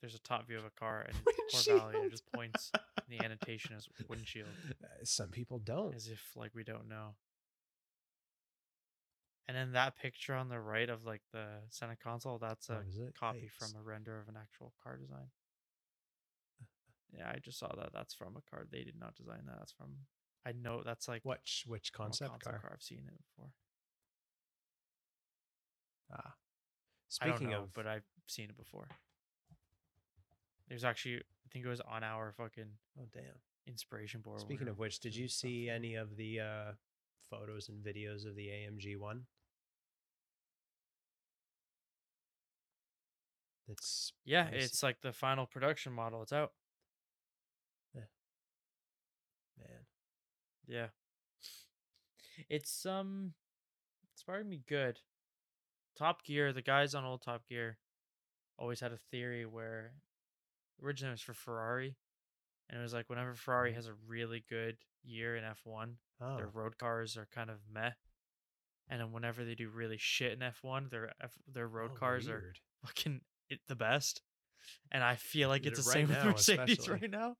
there's 0.01 0.15
a 0.15 0.19
top 0.19 0.47
view 0.47 0.57
of 0.57 0.65
a 0.65 0.69
car 0.71 1.05
and 1.07 1.17
core 1.51 1.77
value 1.77 1.97
and 1.97 2.05
it 2.05 2.11
just 2.11 2.29
points 2.33 2.71
the 3.09 3.23
annotation 3.23 3.75
as 3.75 3.87
windshield 4.09 4.49
some 5.03 5.29
people 5.29 5.59
don't. 5.59 5.95
as 5.95 6.07
if 6.07 6.21
like 6.35 6.51
we 6.53 6.63
don't 6.63 6.87
know. 6.89 7.15
And 9.47 9.57
then 9.57 9.73
that 9.73 9.97
picture 9.97 10.33
on 10.35 10.47
the 10.47 10.59
right 10.59 10.89
of 10.89 11.05
like 11.05 11.21
the 11.33 11.45
center 11.69 11.97
console, 12.01 12.37
that's 12.37 12.69
a 12.69 12.75
Oh, 12.77 13.09
copy 13.19 13.49
Yikes. 13.49 13.51
from 13.71 13.79
a 13.79 13.83
render 13.83 14.19
of 14.19 14.29
an 14.29 14.35
actual 14.41 14.73
car 14.81 14.97
design. 14.97 15.27
Yeah, 17.15 17.29
I 17.29 17.39
just 17.39 17.59
saw 17.59 17.67
that. 17.75 17.89
That's 17.93 18.13
from 18.13 18.35
a 18.37 18.41
car. 18.49 18.65
They 18.71 18.83
did 18.83 18.99
not 18.99 19.15
design 19.15 19.41
that. 19.45 19.57
That's 19.59 19.71
from 19.73 19.89
I 20.45 20.51
know 20.51 20.81
that's 20.83 21.07
like 21.07 21.23
Which 21.23 21.63
which 21.67 21.89
a 21.89 21.91
concept 21.91 22.43
car? 22.43 22.71
I've 22.73 22.81
seen 22.81 23.03
it 23.07 23.17
before. 23.17 23.51
Ah. 26.11 26.33
I 27.21 27.27
don't 27.27 27.35
Speaking 27.37 27.51
know, 27.51 27.63
of 27.63 27.73
but 27.73 27.85
I've 27.85 28.03
seen 28.27 28.49
it 28.49 28.57
before. 28.57 28.87
There's 30.67 30.83
actually 30.83 31.17
I 31.17 31.47
think 31.51 31.65
it 31.65 31.69
was 31.69 31.81
on 31.81 32.03
our 32.03 32.31
fucking 32.31 32.71
oh 32.99 33.05
damn. 33.13 33.23
inspiration 33.67 34.21
board. 34.21 34.39
Speaking 34.41 34.67
of 34.67 34.79
which, 34.79 34.99
did 34.99 35.15
you 35.15 35.27
see 35.27 35.69
any 35.69 35.95
of 35.95 36.15
the 36.15 36.39
uh, 36.39 36.71
photos 37.33 37.69
and 37.69 37.83
videos 37.83 38.27
of 38.27 38.35
the 38.35 38.47
AMG 38.47 38.97
one? 38.97 39.21
It's 43.67 44.13
Yeah, 44.25 44.47
it's 44.51 44.83
like 44.83 45.01
the 45.01 45.13
final 45.13 45.45
production 45.45 45.93
model. 45.93 46.21
It's 46.21 46.33
out. 46.33 46.51
Yeah. 47.95 48.01
man. 49.57 49.85
Yeah. 50.67 50.87
It's 52.49 52.85
um 52.85 53.33
it's 54.13 54.23
probably 54.23 54.43
me 54.43 54.61
good. 54.67 54.99
Top 55.97 56.23
Gear, 56.23 56.53
the 56.53 56.61
guys 56.61 56.95
on 56.95 57.05
old 57.05 57.21
Top 57.21 57.47
Gear 57.47 57.77
always 58.57 58.79
had 58.79 58.91
a 58.91 58.97
theory 59.11 59.45
where 59.45 59.93
originally 60.83 61.11
it 61.11 61.13
was 61.13 61.21
for 61.21 61.33
Ferrari. 61.33 61.95
And 62.73 62.79
it 62.79 62.81
was 62.83 62.93
like 62.93 63.07
whenever 63.07 63.35
Ferrari 63.35 63.71
Mhm. 63.71 63.75
has 63.75 63.85
a 63.85 63.93
really 63.93 64.39
good 64.49 64.77
year 65.03 65.35
in 65.35 65.43
F1, 65.43 65.99
Oh, 66.19 66.37
their 66.37 66.47
road 66.47 66.79
cars 66.79 67.15
are 67.15 67.27
kind 67.27 67.51
of 67.51 67.59
meh. 67.71 67.91
And 68.89 68.99
then 68.99 69.11
whenever 69.11 69.45
they 69.45 69.53
do 69.53 69.69
really 69.69 69.99
shit 69.99 70.31
in 70.33 70.41
F1, 70.41 70.89
their 70.89 71.13
F, 71.21 71.37
their 71.47 71.67
road 71.67 71.91
oh, 71.91 71.97
cars 71.99 72.27
are 72.27 72.39
weird. 72.39 72.59
fucking 72.83 73.21
it, 73.47 73.59
the 73.67 73.75
best. 73.75 74.23
And 74.91 75.03
I 75.03 75.17
feel 75.17 75.49
like 75.49 75.67
it's 75.67 75.83
the 75.83 75.87
right 75.87 75.93
same 75.93 76.07
with 76.07 76.23
Mercedes 76.25 76.79
especially. 76.79 77.01
right 77.01 77.11
now. 77.11 77.37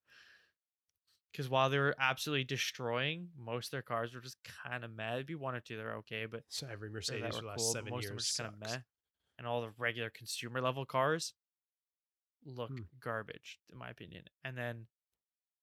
Because 1.31 1.49
while 1.49 1.71
they 1.71 1.79
were 1.79 1.95
absolutely 1.97 2.43
destroying, 2.43 3.31
most 3.35 3.67
of 3.67 3.71
their 3.71 3.81
cars 3.81 4.13
were 4.13 4.21
just 4.21 4.37
kind 4.43 4.83
of 4.83 4.91
meh. 4.91 5.15
It'd 5.15 5.25
be 5.25 5.33
one 5.33 5.55
or 5.55 5.61
two 5.61 5.77
that 5.77 5.83
are 5.85 5.95
okay, 5.97 6.27
but 6.27 6.43
So 6.47 6.67
every 6.71 6.91
Mercedes 6.91 7.35
for 7.35 7.41
the 7.41 7.47
last 7.47 7.57
cool. 7.57 7.73
Seven 7.73 7.89
most 7.89 8.03
of 8.03 8.09
them 8.09 8.15
years 8.17 8.25
just 8.25 8.37
kind 8.37 8.53
of 8.53 8.59
meh. 8.59 8.77
And 9.39 9.47
all 9.47 9.61
the 9.61 9.71
regular 9.79 10.11
consumer 10.11 10.61
level 10.61 10.85
cars 10.85 11.33
look 12.45 12.69
Hmm. 12.69 12.81
garbage, 12.99 13.59
in 13.71 13.79
my 13.79 13.89
opinion. 13.89 14.25
And 14.43 14.55
then, 14.55 14.85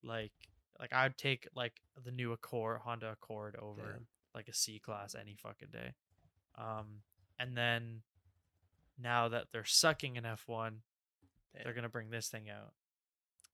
like, 0.03 0.33
like 0.79 0.93
I'd 0.93 1.17
take 1.17 1.49
like 1.55 1.81
the 2.03 2.11
new 2.11 2.33
Accord, 2.33 2.81
Honda 2.85 3.13
Accord 3.13 3.57
over 3.61 3.93
Damn. 3.93 4.07
like 4.35 4.49
a 4.49 4.55
C 4.55 4.79
class 4.79 5.15
any 5.19 5.37
fucking 5.37 5.69
day. 5.73 5.93
Um, 6.59 7.03
and 7.39 7.57
then 7.57 8.03
now 8.99 9.29
that 9.29 9.47
they're 9.53 9.65
sucking 9.65 10.17
in 10.17 10.25
F1, 10.25 10.73
they're 11.65 11.75
gonna 11.75 11.89
bring 11.89 12.11
this 12.11 12.29
thing 12.29 12.51
out. 12.51 12.73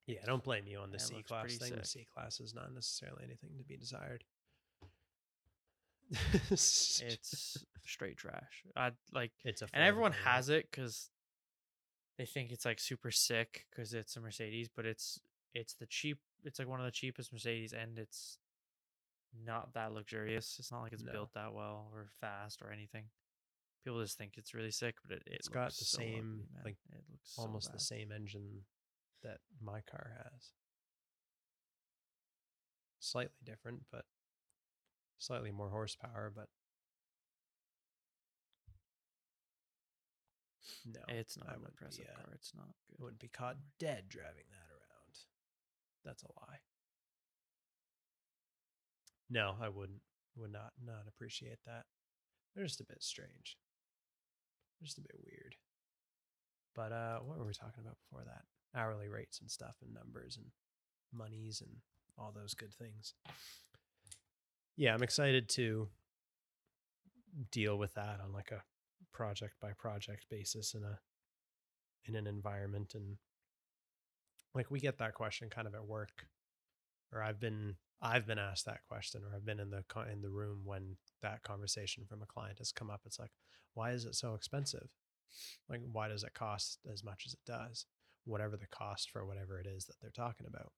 Yeah, 0.06 0.20
I 0.22 0.26
don't 0.26 0.44
blame 0.44 0.66
you 0.66 0.78
on 0.78 0.92
the 0.92 1.00
C 1.00 1.22
class 1.22 1.56
thing. 1.56 1.72
The. 1.76 1.85
C 1.85 2.06
class 2.14 2.38
is 2.38 2.54
not 2.54 2.72
necessarily 2.72 3.24
anything 3.24 3.50
to 3.59 3.64
be 3.64 3.76
desired. 3.76 4.24
It's 6.50 7.02
straight 7.85 8.16
trash. 8.16 8.64
I 8.76 8.92
like, 9.12 9.32
it's 9.44 9.62
a 9.62 9.68
and 9.72 9.82
everyone 9.82 10.12
has 10.12 10.48
it 10.48 10.68
because 10.70 11.11
they 12.18 12.26
think 12.26 12.52
it's 12.52 12.64
like 12.64 12.78
super 12.78 13.11
sick 13.11 13.66
because 13.70 13.92
it's 13.92 14.16
a 14.16 14.20
Mercedes, 14.20 14.68
but 14.74 14.87
it's 14.87 15.20
it's 15.54 15.74
the 15.74 15.87
cheap. 15.87 16.18
It's 16.44 16.59
like 16.59 16.68
one 16.68 16.81
of 16.81 16.87
the 16.87 16.92
cheapest 16.92 17.33
Mercedes, 17.33 17.72
and 17.72 17.99
it's 17.99 18.38
not 19.44 19.72
that 19.75 19.92
luxurious. 19.92 20.57
It's 20.59 20.70
not 20.70 20.83
like 20.83 20.92
it's 20.92 21.03
No. 21.03 21.12
built 21.12 21.33
that 21.35 21.53
well 21.53 21.90
or 21.92 22.09
fast 22.20 22.62
or 22.62 22.70
anything. 22.72 23.05
People 23.85 24.01
just 24.03 24.18
think 24.18 24.33
it's 24.37 24.55
really 24.55 24.70
sick, 24.70 24.96
but 25.03 25.16
it, 25.18 25.22
it 25.27 25.35
It's 25.35 25.49
got 25.49 25.68
the 25.68 25.85
so 25.85 25.99
same, 25.99 26.44
like, 26.64 26.77
it 26.92 27.05
looks 27.11 27.31
so 27.35 27.42
almost 27.42 27.68
bad. 27.70 27.77
the 27.77 27.85
same 27.85 28.12
engine 28.12 28.64
that 29.22 29.38
my 29.61 29.81
car 29.83 30.12
has. 30.25 30.53
Slightly 32.99 33.37
different, 33.44 33.83
but 33.92 34.05
slightly 35.18 35.51
more 35.53 35.70
horsepower, 35.70 36.33
but 36.35 36.49
no, 40.85 41.01
It's 41.09 41.37
not 41.37 41.49
I 41.49 41.53
an 41.55 41.59
wouldn't 41.61 41.79
be, 41.79 41.85
impressive 41.85 42.07
uh, 42.11 42.16
car. 42.16 42.33
It's 42.35 42.53
not 42.55 42.66
good. 42.88 42.96
I 43.01 43.03
wouldn't 43.05 43.20
be 43.20 43.29
caught 43.29 43.57
dead 43.79 44.09
driving 44.09 44.46
that. 44.51 44.65
That's 46.07 46.23
a 46.23 46.29
lie. 46.40 46.59
No, 49.29 49.57
I 49.61 49.69
wouldn't. 49.69 50.01
Would 50.37 50.53
not 50.53 50.73
not 50.85 51.07
appreciate 51.09 51.59
that. 51.66 51.85
They're 52.55 52.64
just 52.64 52.81
a 52.81 52.85
bit 52.85 53.03
strange. 53.03 53.57
Just 54.83 54.99
a 54.99 55.03
bit 55.03 55.16
weird. 55.25 55.57
But 56.75 56.92
uh 56.92 57.19
what 57.21 57.38
were 57.38 57.47
we 57.47 57.53
talking 57.55 57.83
about 57.83 57.97
before 57.99 58.25
that? 58.25 58.45
Hourly 58.79 59.09
rates 59.09 59.40
and 59.40 59.51
stuff 59.51 59.77
and 59.83 59.92
numbers 59.92 60.37
and 60.37 60.47
monies 61.12 61.62
and 61.62 61.77
all 62.19 62.33
those 62.33 62.55
good 62.55 62.75
things. 62.75 63.14
Yeah, 64.77 64.95
I'm 64.95 65.03
excited 65.03 65.49
to 65.51 65.88
deal 67.51 67.79
with 67.79 67.95
that 67.95 68.21
on 68.23 68.33
like 68.33 68.51
a 68.53 68.62
project 69.12 69.55
by 69.61 69.73
project 69.73 70.27
basis 70.31 70.75
in 70.75 70.85
a 70.85 70.99
in 72.05 72.14
an 72.14 72.27
environment 72.27 72.92
and 72.95 73.16
like 74.57 74.71
we 74.71 74.81
get 74.81 74.99
that 74.99 75.14
question 75.14 75.51
kind 75.51 75.66
of 75.66 75.75
at 75.75 75.87
work 75.87 76.27
or 77.12 77.23
I've 77.23 77.38
been 77.38 77.77
I've 78.03 78.27
been 78.27 78.38
asked 78.38 78.66
that 78.66 78.81
question 78.88 79.23
or 79.23 79.35
I've 79.35 79.47
been 79.47 79.61
in 79.61 79.71
the 79.71 79.85
in 80.12 80.23
the 80.23 80.31
room 80.31 80.62
when 80.64 80.97
that 81.23 81.42
conversation 81.42 82.05
from 82.09 82.23
a 82.23 82.27
client 82.27 82.59
has 82.59 82.73
come 82.73 82.90
up 82.90 83.03
it's 83.07 83.19
like 83.19 83.33
why 83.75 83.90
is 83.92 84.07
it 84.07 84.14
so 84.14 84.35
expensive? 84.35 84.88
Like 85.69 85.83
why 85.92 86.09
does 86.09 86.25
it 86.25 86.33
cost 86.33 86.79
as 86.90 87.05
much 87.05 87.25
as 87.27 87.35
it 87.35 87.40
does? 87.47 87.85
Whatever 88.25 88.57
the 88.57 88.66
cost 88.66 89.11
for 89.11 89.25
whatever 89.27 89.61
it 89.61 89.66
is 89.66 89.85
that 89.85 89.97
they're 90.01 90.11
talking 90.11 90.47
about. 90.47 90.73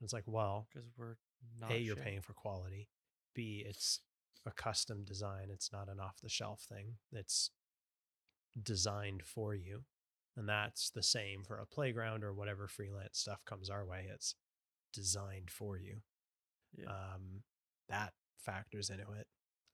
And 0.00 0.06
it's 0.06 0.14
like 0.14 0.24
well 0.26 0.66
because 0.72 0.88
we're 0.96 1.16
not. 1.60 1.70
a 1.70 1.78
you're 1.78 1.96
paying 1.96 2.22
for 2.22 2.32
quality. 2.32 2.88
B 3.34 3.62
it's 3.66 4.00
a 4.46 4.50
custom 4.50 5.04
design. 5.04 5.48
It's 5.50 5.70
not 5.72 5.88
an 5.88 6.00
off 6.00 6.16
the 6.22 6.28
shelf 6.28 6.62
thing. 6.62 6.94
It's 7.12 7.50
designed 8.60 9.22
for 9.24 9.54
you 9.54 9.84
and 10.36 10.48
that's 10.48 10.90
the 10.90 11.02
same 11.02 11.42
for 11.44 11.58
a 11.58 11.66
playground 11.66 12.24
or 12.24 12.32
whatever 12.32 12.66
freelance 12.68 13.18
stuff 13.18 13.44
comes 13.44 13.70
our 13.70 13.84
way 13.84 14.06
it's 14.12 14.34
designed 14.92 15.50
for 15.50 15.76
you 15.78 16.02
Yeah. 16.76 16.86
um, 16.86 17.42
that 17.88 18.12
factors 18.38 18.90
into 18.90 19.10
it 19.12 19.26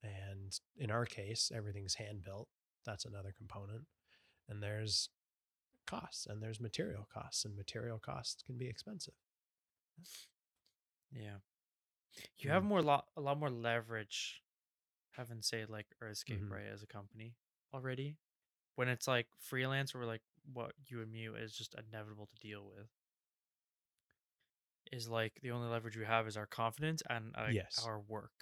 and 0.02 0.58
in 0.76 0.90
our 0.90 1.04
case 1.06 1.50
everything's 1.54 1.94
hand 1.94 2.22
built 2.24 2.48
that's 2.84 3.04
another 3.04 3.32
component 3.36 3.86
and 4.48 4.62
there's 4.62 5.10
costs 5.86 6.26
and 6.26 6.42
there's 6.42 6.60
material 6.60 7.06
costs 7.12 7.44
and 7.44 7.56
material 7.56 7.98
costs 7.98 8.42
can 8.42 8.56
be 8.56 8.68
expensive 8.68 9.14
Yeah. 11.12 11.38
You 12.38 12.50
have 12.50 12.62
Mm. 12.62 12.66
more 12.66 12.82
lot 12.82 13.08
a 13.16 13.20
lot 13.20 13.38
more 13.38 13.50
leverage 13.50 14.42
having 15.12 15.42
say 15.42 15.64
like 15.66 15.86
Earthscape 16.00 16.40
Mhm. 16.42 16.50
right 16.50 16.66
as 16.66 16.82
a 16.82 16.86
company 16.86 17.36
already. 17.74 18.16
When 18.76 18.88
it's 18.88 19.08
like 19.08 19.28
freelance 19.38 19.94
or 19.94 20.06
like 20.06 20.22
what 20.52 20.72
you 20.86 21.00
and 21.02 21.10
me 21.12 21.26
is 21.28 21.52
just 21.54 21.74
inevitable 21.74 22.26
to 22.26 22.46
deal 22.46 22.64
with. 22.64 22.86
Is 24.92 25.08
like 25.08 25.34
the 25.42 25.52
only 25.52 25.68
leverage 25.68 25.96
we 25.96 26.04
have 26.04 26.26
is 26.26 26.36
our 26.36 26.46
confidence 26.46 27.02
and 27.08 27.32
like 27.36 27.54
Yes. 27.54 27.84
our 27.84 28.00
work. 28.00 28.32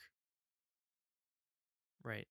Right. 2.03 2.27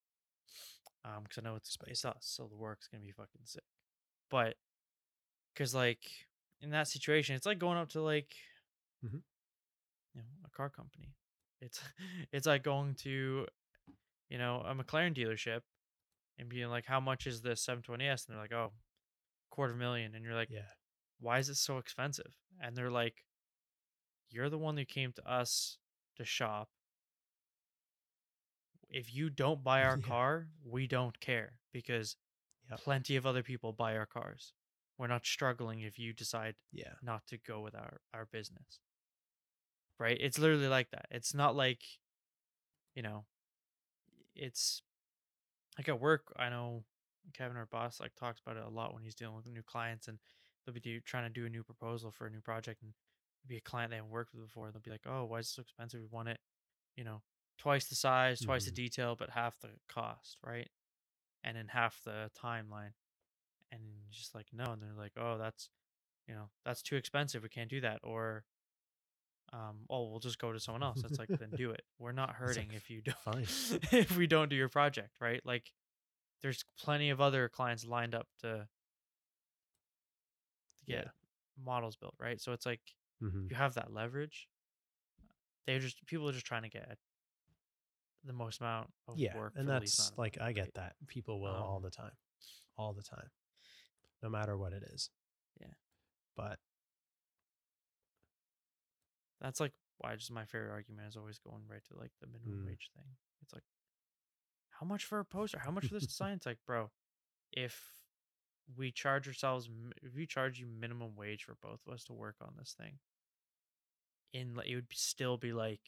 Um, 1.06 1.24
because 1.24 1.38
I 1.38 1.42
know 1.42 1.56
it's 1.56 1.78
it's 1.88 2.04
us, 2.06 2.18
so 2.22 2.48
the 2.48 2.56
work's 2.56 2.88
gonna 2.88 3.04
be 3.04 3.12
fucking 3.12 3.42
sick. 3.46 3.64
But 4.30 4.56
because 5.54 5.76
like 5.76 6.00
in 6.62 6.72
that 6.72 6.88
situation, 6.88 7.36
it's 7.36 7.46
like 7.46 7.60
going 7.60 7.78
up 7.78 7.90
to 7.90 8.02
like 8.02 8.34
Mhm. 9.04 9.22
you 10.16 10.22
know 10.22 10.28
a 10.46 10.50
car 10.50 10.70
company. 10.70 11.14
It's 11.62 11.80
it's 12.32 12.48
like 12.48 12.64
going 12.64 12.96
to 12.96 13.46
you 14.30 14.38
know 14.38 14.62
a 14.66 14.74
McLaren 14.74 15.16
dealership 15.16 15.62
and 16.40 16.50
being 16.50 16.68
like, 16.70 16.86
how 16.86 17.00
much 17.00 17.28
is 17.28 17.42
this 17.42 17.62
720s? 17.66 18.26
And 18.28 18.36
they're 18.36 18.42
like, 18.44 18.54
oh, 18.54 18.72
quarter 19.58 19.76
million, 19.76 20.16
and 20.16 20.24
you're 20.24 20.36
like, 20.36 20.50
yeah 20.52 20.70
why 21.20 21.40
is 21.40 21.50
it 21.50 21.56
so 21.58 21.80
expensive? 21.80 22.34
And 22.62 22.76
they're 22.78 22.92
like, 22.92 23.26
you're 24.30 24.50
the 24.50 24.58
one 24.58 24.78
who 24.78 24.86
came 24.86 25.12
to 25.14 25.28
us 25.30 25.80
to 26.18 26.26
shop. 26.26 26.70
If 28.90 29.14
you 29.14 29.30
don't 29.30 29.64
buy 29.64 29.84
our 29.90 29.98
Yeah. 29.98 30.08
car, 30.08 30.48
we 30.64 30.88
don't 30.88 31.20
care 31.20 31.60
because 31.74 32.16
Yep. 32.70 32.82
plenty 32.84 33.16
of 33.16 33.26
other 33.26 33.44
people 33.44 33.74
buy 33.74 33.98
our 33.98 34.06
cars. 34.06 34.54
we're 34.98 35.08
not 35.08 35.26
struggling 35.26 35.82
if 35.82 35.98
you 36.00 36.14
decide 36.14 36.56
Yeah. 36.72 36.96
not 37.02 37.26
to 37.28 37.38
go 37.38 37.62
with 37.62 37.76
our 37.76 38.02
our 38.14 38.26
business 38.26 38.80
right 40.00 40.18
it's 40.20 40.40
literally 40.40 40.68
like 40.68 40.90
that 40.92 41.06
it's 41.12 41.34
not 41.34 41.56
like 41.56 41.84
you 42.96 43.02
know 43.04 43.26
it's 44.36 44.82
like 45.78 45.90
at 45.90 46.00
work 46.00 46.34
i 46.38 46.50
know 46.50 46.84
kevin 47.34 47.58
our 47.58 47.66
boss 47.68 48.00
like 48.00 48.14
talks 48.16 48.40
about 48.40 48.58
it 48.58 48.64
a 48.66 48.70
lot 48.70 48.94
when 48.94 49.04
he's 49.04 49.16
dealing 49.16 49.36
with 49.36 49.46
new 49.48 49.64
clients 49.64 50.08
and 50.08 50.18
they'll 50.66 50.74
be 50.74 50.80
do, 50.80 51.00
trying 51.02 51.24
to 51.24 51.30
do 51.30 51.46
a 51.46 51.50
new 51.50 51.64
proposal 51.64 52.12
for 52.12 52.28
a 52.28 52.30
new 52.30 52.42
project 52.42 52.82
and 52.82 52.94
be 53.48 53.58
a 53.58 53.62
client 53.62 53.90
they 53.92 53.96
haven't 53.98 54.12
worked 54.12 54.34
with 54.34 54.44
before 54.44 54.70
they'll 54.72 54.82
be 54.82 54.92
like 54.92 55.06
oh 55.08 55.24
why 55.26 55.40
is 55.40 55.48
it 55.48 55.52
so 55.52 55.62
expensive? 55.62 56.02
We 56.02 56.08
want 56.12 56.28
it 56.30 56.40
you 56.96 57.04
know 57.04 57.22
twice 57.58 57.86
the 57.86 57.96
size 57.96 58.40
twice 58.42 58.66
the 58.66 58.72
Mhm. 58.72 58.76
detail 58.76 59.16
but 59.18 59.30
half 59.30 59.58
the 59.60 59.70
cost 59.88 60.38
right? 60.46 60.70
And 61.44 61.58
in 61.58 61.68
half 61.70 62.02
the 62.04 62.30
timeline. 62.38 62.92
And 63.72 63.82
just 64.12 64.34
like 64.36 64.48
no 64.54 64.66
and 64.66 64.82
they're 64.82 64.94
like 64.98 65.14
oh 65.18 65.38
that's 65.38 65.70
you 66.28 66.34
know 66.34 66.50
that's 66.66 66.82
too 66.82 66.96
expensive 66.98 67.44
we 67.44 67.50
can't 67.50 67.70
do 67.70 67.82
that 67.82 68.00
or 68.04 68.44
um 69.54 69.86
oh 69.90 70.10
we'll 70.10 70.20
just 70.20 70.40
go 70.40 70.52
to 70.52 70.60
someone 70.60 70.84
else. 70.84 71.02
That's 71.02 71.20
like 71.20 71.30
then 71.30 71.52
do 71.56 71.72
it. 71.72 71.84
We're 72.00 72.12
not 72.12 72.32
hurting 72.36 72.68
like, 72.70 72.78
if 72.78 72.90
you 72.90 73.02
don't 73.02 73.38
if 73.94 74.18
we 74.18 74.28
don't 74.28 74.50
do 74.50 74.56
your 74.56 74.70
project 74.70 75.12
right? 75.22 75.42
Like 75.46 75.72
there's 76.42 76.64
plenty 76.78 77.10
of 77.10 77.20
other 77.22 77.50
clients 77.50 77.86
lined 77.86 78.16
up 78.16 78.28
to 78.40 78.68
to 80.80 80.86
get 80.86 81.06
Yeah. 81.06 81.12
models 81.58 81.96
built 81.96 82.16
right 82.20 82.40
so 82.40 82.52
it's 82.54 82.66
like 82.66 82.82
Mhm. 83.22 83.50
you 83.50 83.56
have 83.56 83.74
that 83.74 83.92
leverage 83.92 84.48
they're 85.66 85.80
just 85.80 86.06
people 86.06 86.28
are 86.30 86.34
just 86.34 86.46
trying 86.46 86.64
to 86.64 86.70
get 86.70 86.98
the 88.24 88.34
most 88.34 88.60
amount 88.62 88.90
of 89.08 89.16
Yeah, 89.20 89.34
work 89.34 89.54
and 89.56 89.68
for 89.68 89.72
the 89.72 89.80
least 89.80 89.98
that's 89.98 90.12
like 90.18 90.38
I 90.40 90.52
get 90.52 90.66
right? 90.66 90.74
that. 90.76 90.96
People 91.08 91.40
will 91.42 91.50
all 91.50 91.80
Um, 91.80 91.84
the 91.84 91.90
time, 91.90 92.12
all 92.78 92.94
the 92.94 93.04
time, 93.04 93.30
no 94.22 94.30
matter 94.30 94.58
what 94.58 94.74
it 94.74 94.84
is. 94.84 95.10
Yeah. 95.60 95.74
But 96.36 96.60
That's 99.42 99.60
like 99.60 99.74
why 99.98 100.16
just 100.16 100.32
my 100.32 100.46
favorite 100.46 100.72
argument 100.72 101.08
is 101.10 101.16
always 101.16 101.40
going 101.40 101.64
right 101.68 101.84
to 101.86 101.98
like 101.98 102.12
the 102.22 102.28
minimum 102.28 102.60
Mm. 102.60 102.66
wage 102.66 102.90
thing. 102.96 103.06
It's 103.42 103.54
like, 103.54 103.64
how 104.80 104.86
much 104.86 105.06
for 105.06 105.20
a 105.20 105.26
poster? 105.26 105.60
How 105.60 105.72
much 105.72 105.88
for 105.88 105.94
this 105.94 106.08
design? 106.08 106.34
It's 106.34 106.46
like, 106.46 106.60
bro, 106.66 106.92
if 107.52 107.82
we 108.76 108.92
charge 108.92 109.28
ourselves, 109.28 109.70
if 110.04 110.16
we 110.16 110.26
charge 110.26 110.60
you 110.60 110.68
minimum 110.68 111.16
wage 111.16 111.44
for 111.44 111.56
both 111.62 111.80
of 111.88 111.94
us 111.94 112.04
to 112.06 112.14
work 112.14 112.36
on 112.42 112.54
this 112.58 112.76
thing, 112.80 113.00
in 114.34 114.56
like, 114.56 114.68
it 114.68 114.76
would 114.76 114.88
still 114.92 115.38
be 115.38 115.54
like 115.54 115.82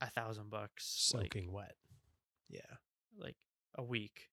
a 0.00 0.08
thousand 0.08 0.50
bucks, 0.50 1.12
like, 1.14 1.24
soaking 1.24 1.52
wet. 1.52 1.74
Yeah. 2.48 2.60
like 3.18 3.36
a 3.76 3.82
week 3.82 4.28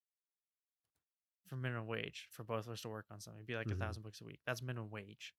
for 1.48 1.56
minimum 1.56 1.88
wage 1.88 2.28
for 2.30 2.44
both 2.44 2.68
of 2.68 2.74
us 2.74 2.82
to 2.82 2.90
work 2.90 3.06
on 3.12 3.20
something. 3.20 3.40
It'd 3.40 3.48
be 3.48 3.56
like 3.56 3.68
a 3.68 3.70
mm-hmm. 3.72 3.82
thousand 3.82 4.04
bucks 4.04 4.22
a 4.22 4.26
week. 4.26 4.40
That's 4.46 4.62
minimum 4.62 4.90
wage. 4.92 5.34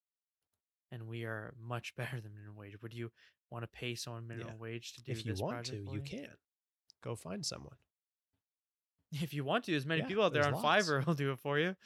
And 0.91 1.07
we 1.07 1.25
are 1.25 1.55
much 1.61 1.95
better 1.97 2.21
than 2.21 2.35
minimum 2.35 2.57
wage. 2.57 2.81
Would 2.83 2.93
you 2.93 3.11
want 3.51 3.63
to 3.63 3.69
pay 3.69 3.95
someone 3.95 4.27
minimum 4.27 4.59
wage 4.59 4.95
to 4.95 5.03
do 5.03 5.13
this? 5.13 5.21
If 5.21 5.27
you 5.27 5.35
want 5.45 5.65
to, 5.67 5.77
you 5.77 6.01
can. 6.01 6.29
Go 7.03 7.15
find 7.15 7.45
someone. 7.45 7.77
If 9.23 9.35
you 9.35 9.45
want 9.45 9.65
to, 9.65 9.73
there's 9.73 9.87
many 9.87 10.01
Yeah, 10.01 10.07
people 10.09 10.25
out 10.25 10.33
there 10.33 10.45
on 10.45 10.55
lots. 10.55 10.87
Fiverr 10.87 11.03
who'll 11.05 11.15
do 11.15 11.33
it 11.33 11.39
for 11.39 11.59
you 11.59 11.77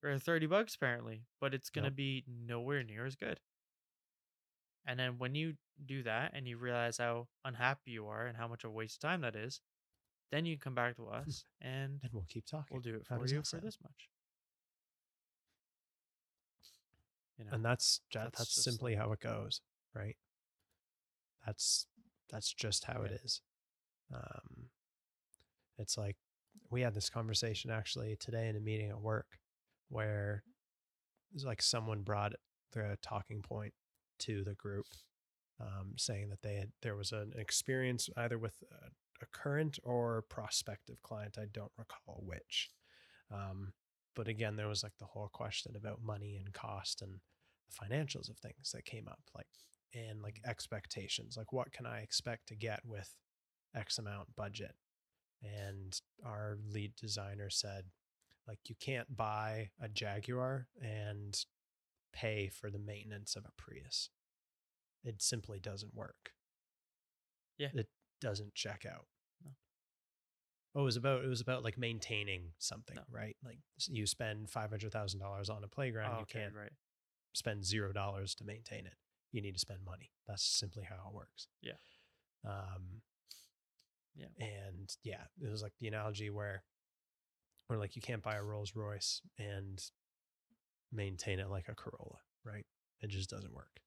for 0.00 0.18
30 0.18 0.46
bucks 0.46 0.74
apparently, 0.74 1.22
but 1.40 1.54
it's 1.54 1.70
going 1.70 1.84
to 1.84 1.90
Yep. 1.90 1.96
be 1.96 2.24
nowhere 2.46 2.82
near 2.82 3.06
as 3.06 3.16
good. 3.16 3.40
And 4.86 4.98
then 4.98 5.18
when 5.18 5.34
you 5.34 5.54
do 5.84 6.02
that 6.04 6.32
and 6.34 6.46
you 6.46 6.56
realize 6.58 6.98
how 6.98 7.28
unhappy 7.44 7.90
you 7.92 8.06
are 8.06 8.26
and 8.26 8.36
how 8.36 8.46
much 8.46 8.64
of 8.64 8.70
a 8.70 8.74
waste 8.74 8.96
of 8.96 9.08
time 9.08 9.20
that 9.22 9.34
is, 9.36 9.60
then 10.30 10.44
you 10.46 10.58
come 10.58 10.74
back 10.74 10.96
to 10.96 11.06
us 11.08 11.44
and 11.60 12.00
And 12.02 12.12
we'll 12.12 12.26
keep 12.28 12.46
talking. 12.46 12.74
we'll 12.74 12.82
do 12.82 12.96
it 12.96 13.06
for 13.06 13.26
you 13.26 13.42
for 13.42 13.58
this 13.58 13.78
much. 13.82 14.08
You 17.38 17.44
know, 17.44 17.50
and 17.52 17.64
that's 17.64 18.00
That's 18.14 18.38
that's, 18.38 18.64
simply 18.64 18.94
how 18.94 19.12
it 19.12 19.20
goes 19.20 19.60
right 19.94 20.16
that's 21.44 21.86
that's 22.30 22.52
just 22.52 22.84
how 22.84 23.02
it 23.02 23.20
is 23.24 23.40
um 24.12 24.68
it's 25.78 25.96
like 25.98 26.16
we 26.70 26.80
had 26.80 26.94
this 26.94 27.10
conversation 27.10 27.70
actually 27.70 28.16
today 28.16 28.48
in 28.48 28.56
a 28.56 28.60
meeting 28.60 28.90
at 28.90 29.00
work 29.00 29.38
where 29.88 30.42
it 31.30 31.34
was 31.34 31.44
like 31.44 31.62
someone 31.62 32.02
brought 32.02 32.32
the 32.72 32.96
talking 33.02 33.42
point 33.42 33.72
to 34.18 34.42
the 34.44 34.54
group 34.54 34.86
um, 35.60 35.92
saying 35.96 36.28
that 36.28 36.42
they 36.42 36.56
had 36.56 36.70
there 36.82 36.96
was 36.96 37.12
an 37.12 37.32
experience 37.36 38.08
either 38.16 38.38
with 38.38 38.62
a, 38.70 38.86
a 39.22 39.26
current 39.32 39.78
or 39.82 40.24
prospective 40.28 41.00
client 41.02 41.36
i 41.40 41.46
don't 41.52 41.72
recall 41.78 42.22
which. 42.24 42.70
Um, 43.32 43.72
but 44.14 44.28
again 44.28 44.56
there 44.56 44.68
was 44.68 44.82
like 44.82 44.96
the 44.98 45.06
whole 45.06 45.28
question 45.32 45.74
about 45.76 46.02
money 46.02 46.36
and 46.36 46.52
cost 46.52 47.02
and 47.02 47.20
the 47.68 47.86
financials 47.86 48.30
of 48.30 48.38
things 48.38 48.72
that 48.72 48.84
came 48.84 49.08
up 49.08 49.20
like 49.34 49.46
and 49.94 50.22
like 50.22 50.40
expectations 50.46 51.36
like 51.36 51.52
what 51.52 51.72
can 51.72 51.86
i 51.86 52.00
expect 52.00 52.46
to 52.48 52.54
get 52.54 52.80
with 52.84 53.14
x 53.74 53.98
amount 53.98 54.34
budget 54.36 54.74
and 55.42 56.00
our 56.24 56.56
lead 56.72 56.94
designer 56.96 57.50
said 57.50 57.84
like 58.48 58.58
you 58.68 58.74
can't 58.80 59.16
buy 59.16 59.70
a 59.80 59.88
jaguar 59.88 60.66
and 60.80 61.44
pay 62.12 62.48
for 62.48 62.70
the 62.70 62.78
maintenance 62.78 63.36
of 63.36 63.44
a 63.44 63.50
prius 63.60 64.08
it 65.04 65.20
simply 65.22 65.58
doesn't 65.60 65.94
work 65.94 66.32
Yeah. 67.58 67.68
it 67.74 67.88
doesn't 68.20 68.54
check 68.54 68.84
out 68.90 69.06
No. 69.44 69.50
Oh, 70.74 70.80
it 70.82 70.84
was 70.84 70.96
about 70.96 71.24
it 71.24 71.28
was 71.28 71.40
about 71.40 71.62
like 71.64 71.76
maintaining 71.78 72.52
something, 72.58 72.96
No. 72.96 73.02
right? 73.10 73.36
Like 73.44 73.58
you 73.88 74.06
spend 74.06 74.50
five 74.50 74.70
hundred 74.70 74.92
thousand 74.92 75.20
dollars 75.20 75.48
on 75.50 75.62
a 75.64 75.68
playground, 75.68 76.12
Oh, 76.12 76.16
you 76.18 76.22
okay, 76.22 76.40
can't 76.40 76.54
right. 76.54 76.72
spend 77.34 77.64
zero 77.64 77.92
dollars 77.92 78.34
to 78.36 78.44
maintain 78.44 78.86
it. 78.86 78.94
You 79.32 79.42
need 79.42 79.52
to 79.54 79.58
spend 79.60 79.80
money. 79.84 80.10
That's 80.26 80.42
simply 80.44 80.84
how 80.84 80.96
it 81.08 81.14
works. 81.14 81.48
Yeah. 81.62 81.72
Um. 82.44 83.02
Yeah. 84.16 84.26
And 84.40 84.90
yeah, 85.04 85.24
it 85.42 85.50
was 85.50 85.62
like 85.62 85.72
the 85.80 85.88
analogy 85.88 86.30
where, 86.30 86.62
where 87.66 87.78
like 87.78 87.96
you 87.96 88.02
can't 88.02 88.22
buy 88.22 88.36
a 88.36 88.42
Rolls 88.42 88.74
Royce 88.74 89.20
and 89.38 89.82
maintain 90.92 91.38
it 91.38 91.50
like 91.50 91.68
a 91.68 91.74
Corolla, 91.74 92.18
right? 92.44 92.64
It 93.00 93.08
just 93.10 93.30
doesn't 93.30 93.54
work. 93.54 93.80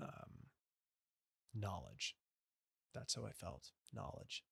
Um. 0.00 0.48
Knowledge. 1.54 2.16
That's 2.94 3.14
how 3.14 3.26
I 3.26 3.32
felt. 3.32 3.70
Knowledge. 3.92 4.42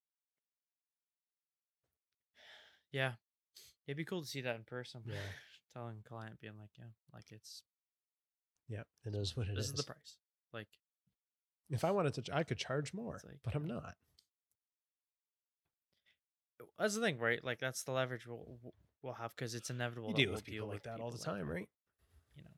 Yeah. 2.92 3.12
It'd 3.87 3.96
be 3.96 4.04
cool 4.04 4.20
to 4.22 4.28
see 4.28 4.42
that 4.42 4.56
in 4.56 4.64
person. 4.64 5.02
Yeah. 5.06 5.14
Telling 5.74 5.96
a 6.04 6.09
client, 6.09 6.40
being 6.40 6.59
like, 6.59 6.70
yeah, 6.76 6.87
like 7.14 7.26
it's 7.30 7.62
Yep. 8.68 8.87
It 9.06 9.14
is 9.14 9.37
what 9.37 9.46
it 9.46 9.54
this 9.54 9.66
is. 9.66 9.70
is 9.70 9.76
the 9.76 9.85
price. 9.85 10.16
Like, 10.52 10.66
If 11.70 11.85
I 11.85 11.92
wanted 11.92 12.14
to, 12.14 12.37
I 12.37 12.42
could 12.42 12.59
charge 12.59 12.92
more, 12.92 13.20
like, 13.24 13.38
but 13.44 13.54
I'm 13.54 13.66
not. 13.68 13.94
That's 16.79 16.94
the 16.94 17.01
thing, 17.01 17.18
right? 17.18 17.42
Like, 17.44 17.59
that's 17.61 17.83
the 17.85 17.92
leverage 17.92 18.27
we'll 18.27 18.59
we'll- 19.03 19.14
have 19.14 19.35
because 19.35 19.55
it's 19.55 19.70
inevitable. 19.70 20.09
You 20.11 20.14
deal 20.14 20.27
we'll 20.29 20.37
with 20.37 20.44
people 20.44 20.68
like 20.68 20.83
that 20.85 21.01
all 21.01 21.11
the 21.11 21.16
like 21.16 21.25
time, 21.25 21.49
right? 21.49 21.68
You 22.37 22.42
know. 22.42 22.51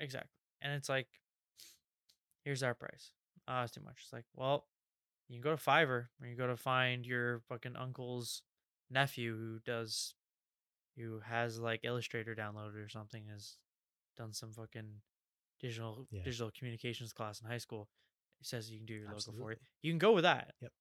Exactly, 0.00 0.30
and 0.60 0.72
it's 0.74 0.88
like, 0.88 1.08
here's 2.44 2.62
our 2.62 2.74
price. 2.74 3.12
Ah, 3.48 3.62
it's 3.64 3.72
too 3.72 3.80
much. 3.82 3.96
It's 4.02 4.12
like, 4.12 4.24
well, 4.34 4.66
you 5.28 5.36
can 5.36 5.42
go 5.42 5.56
to 5.56 5.62
Fiverr, 5.62 6.06
or 6.20 6.26
you 6.26 6.36
go 6.36 6.46
to 6.46 6.56
find 6.56 7.06
your 7.06 7.40
fucking 7.48 7.76
uncle's 7.76 8.42
nephew 8.90 9.36
who 9.36 9.58
does, 9.64 10.14
who 10.96 11.20
has 11.20 11.58
like 11.58 11.80
Illustrator 11.84 12.34
downloaded 12.34 12.84
or 12.84 12.88
something, 12.88 13.24
has 13.30 13.56
done 14.16 14.32
some 14.32 14.52
fucking 14.52 15.00
digital 15.60 16.06
Yeah. 16.10 16.22
digital 16.22 16.50
communications 16.56 17.12
class 17.12 17.40
in 17.40 17.46
high 17.46 17.58
school. 17.58 17.88
It 18.40 18.46
says 18.46 18.70
you 18.70 18.76
can 18.78 18.86
do 18.86 18.94
your 18.94 19.08
logo 19.08 19.14
for 19.20 19.30
you. 19.30 19.32
Absolutely. 19.32 19.56
You 19.82 19.92
can 19.92 19.98
go 19.98 20.12
with 20.12 20.24
that. 20.24 20.54
Yep. 20.60 20.72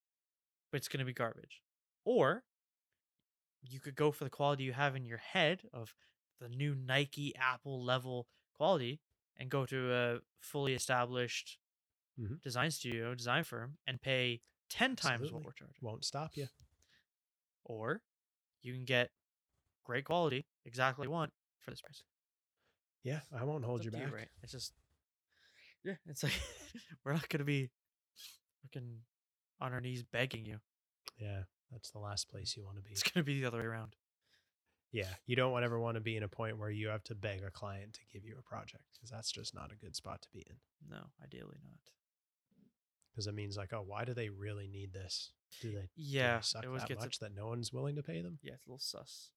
But 0.74 0.78
it's 0.80 0.88
gonna 0.88 1.06
be 1.06 1.14
garbage. 1.14 1.62
Or 2.04 2.44
you 3.62 3.80
could 3.80 3.94
go 3.96 4.12
for 4.12 4.24
the 4.24 4.30
quality 4.32 4.64
you 4.64 4.74
have 4.74 4.96
in 4.96 5.06
your 5.06 5.20
head 5.20 5.62
of 5.72 5.94
the 6.40 6.50
new 6.50 6.74
Nike 6.74 7.36
Apple 7.36 7.86
level 7.86 8.28
quality 8.56 9.00
and 9.38 9.52
go 9.52 9.68
to 9.68 9.94
a 9.94 10.20
fully 10.42 10.74
established 10.74 11.60
Mhm. 12.18 12.42
design 12.42 12.72
studio, 12.72 13.14
design 13.14 13.44
firm, 13.44 13.78
and 13.86 14.02
pay 14.02 14.42
10 14.70 14.96
times 14.96 15.22
what 15.22 15.26
Absolutely. 15.28 15.46
we're 15.46 15.52
charging. 15.54 15.78
Won't 15.84 16.06
stop 16.06 16.36
you. 16.36 16.48
Or 17.66 18.02
you 18.64 18.74
can 18.74 18.84
get 18.86 19.12
great 19.84 20.06
quality, 20.06 20.48
exactly 20.66 21.02
what 21.02 21.06
you 21.06 21.12
want 21.12 21.34
for 21.60 21.70
this 21.70 21.82
price. 21.82 22.02
Yeah, 23.04 23.22
I 23.32 23.44
won't 23.44 23.64
hold 23.64 23.86
you 23.86 23.92
to 23.92 23.98
back. 23.98 24.12
right? 24.12 24.32
It's 24.42 24.52
just, 24.54 24.74
yeah, 25.84 25.98
it's 26.08 26.24
like 26.24 26.34
we're 27.04 27.14
not 27.14 27.30
gonna 27.30 27.44
be 27.44 27.70
fucking 28.64 29.06
on 29.62 29.74
our 29.74 29.82
knees 29.82 30.04
begging 30.04 30.46
you. 30.46 30.58
Yeah, 31.18 31.44
that's 31.72 31.92
the 31.92 32.00
last 32.00 32.30
place 32.30 32.56
you 32.58 32.64
want 32.64 32.78
to 32.78 32.84
be. 32.84 32.92
It's 32.92 33.04
gonna 33.04 33.24
be 33.24 33.40
the 33.42 33.48
other 33.48 33.60
way 33.60 33.66
around. 33.66 33.96
Yeah, 34.92 35.10
you 35.26 35.36
don't 35.36 35.64
ever 35.64 35.80
want 35.80 35.96
to 35.96 36.02
be 36.02 36.16
in 36.18 36.24
a 36.24 36.28
point 36.28 36.60
where 36.60 36.70
you 36.70 36.90
have 36.90 37.04
to 37.06 37.16
beg 37.16 37.42
a 37.44 37.50
client 37.50 37.94
to 37.94 38.00
give 38.12 38.24
you 38.24 38.36
a 38.38 38.44
project 38.44 38.84
because 38.94 39.10
that's 39.10 39.32
just 39.32 39.56
not 39.56 39.72
a 39.72 39.76
good 39.76 39.96
spot 39.96 40.22
to 40.22 40.30
be 40.32 40.46
in. 40.48 40.56
No, 40.90 41.04
ideally 41.24 41.58
not. 41.64 41.80
Because 43.12 43.26
it 43.28 43.34
means 43.34 43.58
like, 43.58 43.74
oh, 43.74 43.84
why 43.86 44.06
do 44.06 44.14
they 44.14 44.30
really 44.30 44.68
need 44.68 44.94
this? 44.94 45.32
Do 45.62 45.70
they, 45.70 45.74
do 45.74 45.78
they 45.78 45.88
Yeah, 45.96 46.40
suck 46.42 46.64
it 46.64 46.68
always 46.68 46.82
that 46.84 46.90
gets 46.90 47.04
a- 47.04 47.06
much 47.06 47.20
that 47.20 47.34
no 47.36 47.48
one's 47.48 47.72
willing 47.74 47.96
to 47.96 48.04
pay 48.04 48.22
them? 48.22 48.38
Yeah, 48.44 48.54
it's 48.54 48.66
a 48.66 48.70
little 48.70 48.80
sus. 48.80 49.30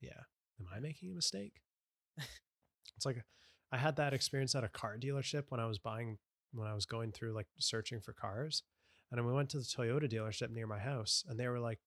Yeah, 0.00 0.20
am 0.60 0.66
I 0.72 0.78
making 0.80 1.10
a 1.10 1.14
mistake? 1.14 1.60
it's 2.96 3.06
like 3.06 3.24
I 3.72 3.78
had 3.78 3.96
that 3.96 4.12
experience 4.14 4.54
at 4.54 4.64
a 4.64 4.68
car 4.68 4.96
dealership 5.00 5.44
when 5.48 5.60
I 5.60 5.66
was 5.66 5.78
buying 5.78 6.18
when 6.52 6.68
I 6.68 6.74
was 6.74 6.86
going 6.86 7.10
through 7.12 7.32
like 7.32 7.46
searching 7.58 8.00
for 8.00 8.12
cars. 8.12 8.62
And 9.12 9.18
then 9.18 9.26
we 9.26 9.34
went 9.34 9.50
to 9.50 9.58
the 9.58 9.62
Toyota 9.64 10.10
dealership 10.10 10.48
near 10.50 10.66
my 10.66 10.78
house 10.78 11.22
and 11.28 11.38
they 11.38 11.46
were 11.46 11.60
like 11.60 11.80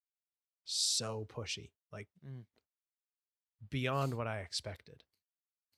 so 0.64 1.26
pushy, 1.28 1.72
like 1.92 2.08
Mm. 2.24 2.46
beyond 3.70 4.14
what 4.14 4.28
I 4.28 4.42
expected. 4.42 5.04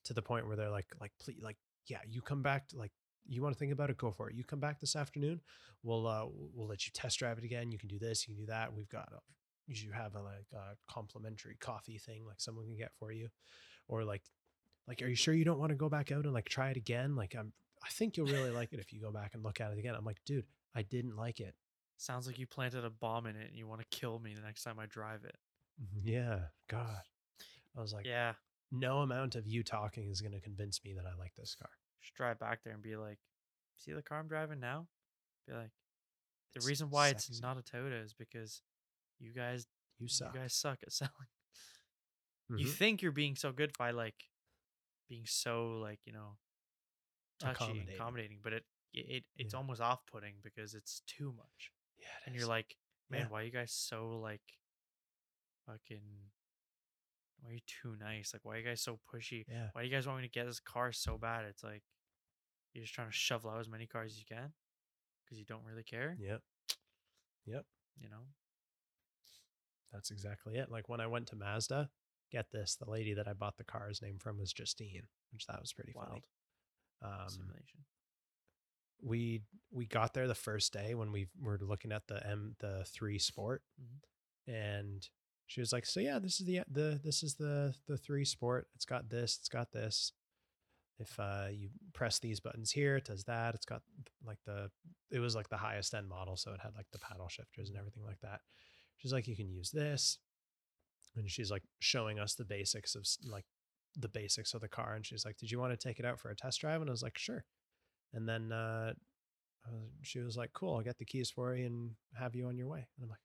To 0.03 0.13
the 0.13 0.21
point 0.21 0.45
where 0.47 0.57
they're 0.57 0.69
like, 0.69 0.87
like, 0.99 1.13
please, 1.19 1.41
like, 1.41 1.57
yeah, 1.85 1.99
you 2.05 2.21
come 2.21 2.41
back 2.41 2.67
to 2.69 2.77
like 2.77 2.91
you 3.25 3.41
want 3.41 3.53
to 3.53 3.59
think 3.59 3.71
about 3.71 3.89
it, 3.89 3.97
go 3.97 4.11
for 4.11 4.29
it. 4.29 4.35
You 4.35 4.43
come 4.43 4.59
back 4.59 4.79
this 4.81 4.95
afternoon, 4.95 5.41
we'll 5.83 6.05
uh 6.05 6.25
we'll 6.53 6.67
let 6.67 6.85
you 6.85 6.91
test 6.93 7.19
drive 7.19 7.37
it 7.37 7.43
again. 7.45 7.71
You 7.71 7.77
can 7.77 7.87
do 7.89 7.99
this, 7.99 8.27
you 8.27 8.33
can 8.35 8.43
do 8.43 8.47
that. 8.51 8.73
We've 8.73 8.89
got 8.89 9.09
a 9.13 9.19
you 9.69 9.91
have 9.91 10.15
a 10.15 10.21
like 10.21 10.47
a 10.53 10.75
complimentary 10.89 11.55
coffee 11.59 11.97
thing 11.97 12.25
like 12.25 12.39
someone 12.39 12.65
can 12.65 12.77
get 12.77 12.91
for 12.99 13.11
you. 13.11 13.29
Or 13.87 14.03
like 14.03 14.23
like 14.87 15.01
are 15.01 15.07
you 15.07 15.15
sure 15.15 15.33
you 15.33 15.43
don't 15.45 15.59
want 15.59 15.71
to 15.71 15.75
go 15.75 15.89
back 15.89 16.11
out 16.11 16.23
and 16.25 16.33
like 16.33 16.47
try 16.49 16.69
it 16.69 16.77
again? 16.77 17.15
Like 17.15 17.35
I'm 17.37 17.51
I 17.83 17.89
think 17.89 18.15
you'll 18.17 18.27
really 18.27 18.51
like 18.51 18.73
it 18.73 18.79
if 18.79 18.91
you 18.93 19.01
go 19.01 19.11
back 19.11 19.33
and 19.33 19.43
look 19.43 19.59
at 19.61 19.71
it 19.71 19.77
again. 19.77 19.95
I'm 19.95 20.05
like, 20.05 20.23
dude, 20.25 20.45
I 20.75 20.81
didn't 20.83 21.15
like 21.15 21.39
it. 21.39 21.55
Sounds 21.97 22.27
like 22.27 22.37
you 22.37 22.45
planted 22.45 22.85
a 22.85 22.89
bomb 22.89 23.25
in 23.25 23.35
it 23.35 23.47
and 23.47 23.57
you 23.57 23.67
want 23.67 23.81
to 23.81 23.87
kill 23.97 24.19
me 24.19 24.33
the 24.35 24.41
next 24.41 24.63
time 24.63 24.79
I 24.79 24.85
drive 24.85 25.23
it. 25.25 25.35
Yeah, 26.03 26.39
God. 26.69 27.01
I 27.77 27.81
was 27.81 27.93
like, 27.93 28.05
yeah. 28.05 28.33
no 28.71 28.99
amount 28.99 29.35
of 29.35 29.47
you 29.47 29.63
talking 29.63 30.07
is 30.09 30.21
going 30.21 30.33
to 30.33 30.39
convince 30.41 30.83
me 30.83 30.93
that 30.93 31.05
I 31.05 31.17
like 31.17 31.33
this 31.35 31.55
car. 31.55 31.69
Just 32.01 32.13
drive 32.15 32.39
back 32.39 32.59
there 32.63 32.73
and 32.73 32.81
be 32.81 32.95
like, 32.95 33.17
see 33.77 33.93
the 33.93 34.01
car 34.03 34.19
I'm 34.19 34.27
driving 34.27 34.59
now? 34.59 34.87
Be 35.47 35.53
like, 35.53 35.71
the 36.53 36.57
It's 36.59 36.67
reason 36.67 36.89
why 36.89 37.09
it's 37.09 37.41
not 37.41 37.57
a 37.57 37.61
Toyota 37.61 38.03
is 38.03 38.13
because 38.13 38.61
you 39.19 39.31
guys 39.33 39.65
You 39.99 40.07
suck. 40.07 40.33
you 40.33 40.39
guys 40.39 40.53
suck 40.53 40.79
at 40.83 40.91
selling. 40.93 41.11
You 42.49 42.65
Mhm. 42.65 42.71
think 42.77 43.01
you're 43.01 43.11
being 43.11 43.35
so 43.35 43.51
good 43.51 43.77
by 43.77 43.91
like 43.91 44.29
being 45.09 45.25
so 45.25 45.79
like, 45.79 45.99
you 46.05 46.13
know, 46.13 46.37
touchy 47.39 47.85
accommodating, 47.93 48.39
but 48.41 48.53
it 48.53 48.65
it 48.93 49.23
it's 49.35 49.53
Yeah. 49.53 49.57
almost 49.59 49.81
off 49.81 50.05
putting 50.05 50.35
because 50.43 50.73
it's 50.73 51.01
too 51.07 51.33
much. 51.37 51.71
yeah, 51.99 52.07
And 52.25 52.35
is. 52.35 52.41
you're 52.41 52.49
like, 52.49 52.75
man, 53.09 53.21
Yeah. 53.21 53.27
why 53.29 53.41
you 53.43 53.51
guys 53.51 53.71
so 53.71 54.19
like 54.19 54.41
fucking 55.65 56.01
why 57.41 57.49
are 57.51 57.53
you 57.53 57.59
too 57.67 57.95
nice? 57.99 58.33
Like 58.33 58.43
why 58.45 58.55
are 58.55 58.59
you 58.59 58.65
guys 58.65 58.81
so 58.81 58.99
pushy? 59.13 59.45
yeah, 59.47 59.69
Why 59.73 59.81
do 59.81 59.87
you 59.87 59.93
guys 59.93 60.07
want 60.07 60.21
me 60.21 60.27
to 60.27 60.31
get 60.31 60.45
this 60.47 60.59
car 60.59 60.91
so 60.91 61.17
bad? 61.17 61.45
It's 61.45 61.63
like 61.63 61.83
you're 62.73 62.83
just 62.83 62.93
trying 62.93 63.07
to 63.09 63.13
shovel 63.13 63.51
out 63.51 63.59
as 63.59 63.69
many 63.69 63.85
cars 63.87 64.13
as 64.13 64.19
you 64.19 64.25
can 64.25 64.53
because 65.23 65.37
you 65.39 65.45
don't 65.45 65.63
really 65.65 65.83
care, 65.83 66.15
yep, 66.19 66.41
yep. 67.45 67.65
you 67.99 68.09
know? 68.09 68.27
That's 69.91 70.11
exactly 70.11 70.55
it. 70.57 70.69
Like 70.71 70.89
when 70.89 70.99
I 71.01 71.07
went 71.07 71.27
to 71.27 71.35
Mazda, 71.35 71.89
get 72.31 72.51
this, 72.51 72.75
the 72.75 72.89
lady 72.89 73.13
that 73.13 73.27
I 73.27 73.33
bought 73.33 73.57
the 73.57 73.63
car's 73.63 74.01
name 74.01 74.19
from 74.19 74.37
was 74.39 74.53
Justine, 74.53 75.07
which 75.31 75.45
that 75.47 75.59
was 75.61 75.73
pretty 75.73 75.93
funny. 75.93 76.23
Um, 77.01 77.29
simulation. 77.29 77.79
We 79.01 79.41
we 79.71 79.85
got 79.85 80.13
there 80.13 80.27
the 80.27 80.35
first 80.35 80.73
day 80.73 80.95
when 80.95 81.11
we 81.11 81.27
were 81.41 81.59
looking 81.61 81.91
at 81.91 82.07
the 82.07 82.25
M 82.25 82.55
the 82.59 82.83
three 82.85 83.19
Sport, 83.19 83.63
Mhm. 83.79 84.53
and 84.53 85.09
she 85.45 85.59
was 85.61 85.71
like, 85.71 85.85
"So 85.85 85.99
yeah, 85.99 86.19
this 86.19 86.39
is 86.39 86.45
the 86.45 86.61
the 86.69 86.99
this 87.03 87.23
is 87.23 87.35
the 87.35 87.75
the 87.87 87.97
three 87.97 88.25
Sport. 88.25 88.67
It's 88.75 88.85
got 88.85 89.09
this. 89.09 89.37
It's 89.39 89.49
got 89.49 89.71
this. 89.71 90.11
If 90.99 91.19
uh, 91.19 91.49
you 91.51 91.69
press 91.93 92.17
these 92.19 92.39
buttons 92.39 92.71
here, 92.71 92.95
it 92.97 93.05
does 93.05 93.23
that. 93.25 93.53
It's 93.53 93.65
got 93.65 93.83
like 94.25 94.39
the 94.45 94.71
it 95.11 95.19
was 95.19 95.35
like 95.35 95.47
the 95.49 95.57
highest 95.57 95.93
end 95.93 96.07
model, 96.09 96.35
so 96.37 96.53
it 96.53 96.59
had 96.61 96.73
like 96.75 96.87
the 96.91 96.99
paddle 96.99 97.27
shifters 97.29 97.69
and 97.69 97.77
everything 97.77 98.03
like 98.03 98.19
that. 98.21 98.41
She's 98.97 99.13
like, 99.13 99.27
you 99.27 99.35
can 99.35 99.47
use 99.47 99.69
this, 99.69 100.17
and 101.15 101.29
she's 101.29 101.51
like 101.51 101.63
showing 101.79 102.17
us 102.19 102.33
the 102.33 102.45
basics 102.45 102.95
of 102.95 103.05
like 103.29 103.45
the 103.95 104.09
basics 104.09 104.53
of 104.55 104.61
the 104.61 104.67
car, 104.67 104.95
and 104.95 105.05
she's 105.05 105.23
like, 105.23 105.37
"Did 105.37 105.51
you 105.51 105.59
want 105.59 105.71
to 105.71 105.87
take 105.87 105.99
it 105.99 106.05
out 106.05 106.19
for 106.19 106.31
a 106.31 106.35
test 106.35 106.61
drive?" 106.61 106.81
And 106.81 106.89
I 106.89 106.91
was 106.93 107.03
like, 107.03 107.17
"Sure." 107.19 107.45
And 108.13 108.27
then 108.27 108.51
uh, 108.51 108.93
uh, 109.65 109.87
she 110.01 110.19
was 110.19 110.37
like, 110.37 110.53
"Cool, 110.53 110.75
I'll 110.75 110.81
get 110.81 110.97
the 110.97 111.05
keys 111.05 111.29
for 111.29 111.55
you 111.55 111.65
and 111.65 111.91
have 112.17 112.35
you 112.35 112.47
on 112.47 112.57
your 112.57 112.67
way." 112.67 112.87
And 112.95 113.03
I'm 113.03 113.09
like, 113.09 113.19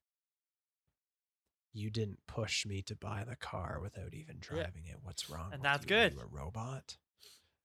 "You 1.72 1.90
didn't 1.90 2.18
push 2.26 2.66
me 2.66 2.82
to 2.82 2.96
buy 2.96 3.24
the 3.28 3.36
car 3.36 3.78
without 3.80 4.14
even 4.14 4.36
driving 4.40 4.86
it. 4.86 4.96
What's 5.02 5.30
wrong?" 5.30 5.50
And 5.52 5.60
with 5.60 5.62
that's 5.62 5.86
you? 5.88 5.96
Are 5.96 6.00
good. 6.00 6.14
You 6.14 6.20
a 6.20 6.26
robot. 6.26 6.96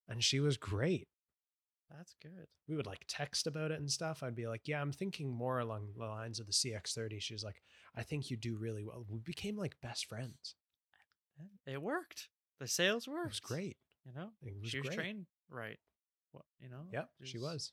And 0.08 0.23
she 0.23 0.39
was 0.39 0.58
great. 0.58 1.08
That's 1.89 2.15
good. 2.21 2.47
We 2.67 2.75
would 2.75 2.86
like 2.86 3.06
text 3.08 3.47
about 3.47 3.71
it 3.71 3.80
and 3.80 3.89
stuff. 3.89 4.21
I'd 4.21 4.36
be 4.36 4.47
like, 4.47 4.67
"Yeah, 4.67 4.82
I'm 4.82 4.91
thinking 4.91 5.30
more 5.32 5.60
along 5.60 5.93
the 5.97 6.06
lines 6.06 6.39
of 6.39 6.45
the 6.45 6.53
CX30." 6.53 7.21
She 7.21 7.34
was 7.34 7.43
like, 7.43 7.62
"I 7.95 8.03
think 8.03 8.30
you 8.30 8.38
do 8.38 8.56
really 8.58 8.84
well." 8.84 9.06
We 9.08 9.19
became 9.19 9.58
like 9.58 9.80
best 9.82 10.06
friends. 10.06 10.56
It 11.65 11.82
worked. 11.82 12.30
The 12.60 12.67
sales 12.67 13.08
worked. 13.08 13.25
It 13.25 13.30
was 13.30 13.39
great. 13.39 13.77
You 14.06 14.13
know, 14.13 14.30
was 14.62 14.69
she 14.69 14.80
was 14.80 14.88
great. 14.88 14.97
trained 14.97 15.25
right. 15.49 15.77
What 16.38 16.45
you 16.60 16.69
know? 16.69 16.86
Yep, 16.93 17.10
she 17.23 17.39
was. 17.39 17.71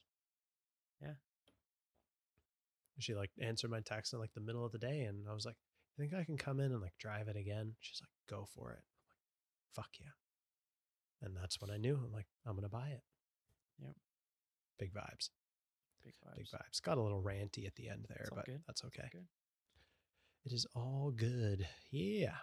Yeah. 1.03 1.15
She 2.99 3.15
like 3.15 3.31
answered 3.41 3.71
my 3.71 3.81
text 3.81 4.15
in 4.15 4.21
like 4.21 4.33
the 4.35 4.41
middle 4.41 4.65
of 4.65 4.73
the 4.73 4.79
day, 4.79 5.03
and 5.03 5.29
I 5.29 5.35
was 5.35 5.45
like, 5.45 5.57
"I 5.57 6.01
think 6.01 6.15
I 6.15 6.25
can 6.25 6.39
come 6.39 6.61
in 6.61 6.73
and 6.73 6.81
like 6.81 6.97
drive 6.99 7.29
it 7.29 7.37
again." 7.37 7.75
She's 7.81 8.01
like, 8.01 8.11
"Go 8.29 8.47
for 8.55 8.71
it." 8.71 8.81
I'm 8.81 9.09
like, 9.11 9.75
"Fuck 9.75 9.91
yeah!" 10.01 10.13
And 11.21 11.37
that's 11.37 11.61
when 11.61 11.71
I 11.71 11.77
knew. 11.77 12.01
I'm 12.03 12.13
like, 12.13 12.29
"I'm 12.47 12.55
gonna 12.55 12.69
buy 12.69 12.89
it." 12.89 13.03
Yep. 13.83 13.97
Big 14.79 14.95
vibes. 14.95 15.29
Big 16.03 16.15
vibes. 16.25 16.37
Big 16.37 16.47
vibes. 16.47 16.83
Got 16.83 16.99
a 16.99 17.03
little 17.03 17.23
ranty 17.23 17.67
at 17.67 17.75
the 17.75 17.89
end 17.89 18.07
there, 18.09 18.29
but 18.35 18.47
good. 18.47 18.63
that's 18.67 18.85
okay. 18.85 19.09
good. 19.13 19.27
It 20.45 20.53
is 20.53 20.67
all 20.75 21.13
good. 21.15 21.67
Yeah. 21.91 22.37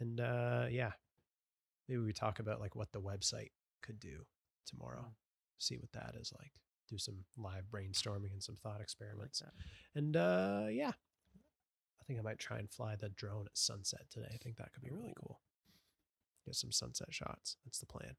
And 0.00 0.20
uh 0.20 0.66
yeah. 0.70 0.92
Maybe 1.88 2.00
we 2.00 2.12
talk 2.12 2.38
about 2.38 2.60
like 2.60 2.74
what 2.74 2.92
the 2.92 3.00
website 3.00 3.50
could 3.82 4.00
do 4.00 4.24
tomorrow. 4.66 5.12
See 5.58 5.76
what 5.76 5.92
that 5.92 6.14
is 6.20 6.32
like. 6.38 6.52
Do 6.88 6.98
some 6.98 7.24
live 7.36 7.64
brainstorming 7.72 8.32
and 8.32 8.42
some 8.42 8.56
thought 8.56 8.72
I 8.72 8.74
like 8.74 8.82
experiments. 8.82 9.42
And 9.94 10.16
uh 10.16 10.66
yeah. 10.70 10.92
I 10.92 12.04
think 12.06 12.18
I 12.18 12.22
might 12.22 12.38
try 12.38 12.58
and 12.58 12.70
fly 12.70 12.96
the 12.96 13.08
drone 13.08 13.46
at 13.46 13.56
sunset 13.56 14.10
today. 14.10 14.28
I 14.32 14.36
think 14.36 14.56
that 14.56 14.74
could 14.74 14.82
be 14.82 14.90
really 14.90 15.14
cool. 15.18 15.40
Get 16.44 16.54
some 16.54 16.70
sunset 16.70 17.14
shots. 17.14 17.56
That's 17.64 17.78
the 17.78 17.86
plan. 17.86 18.16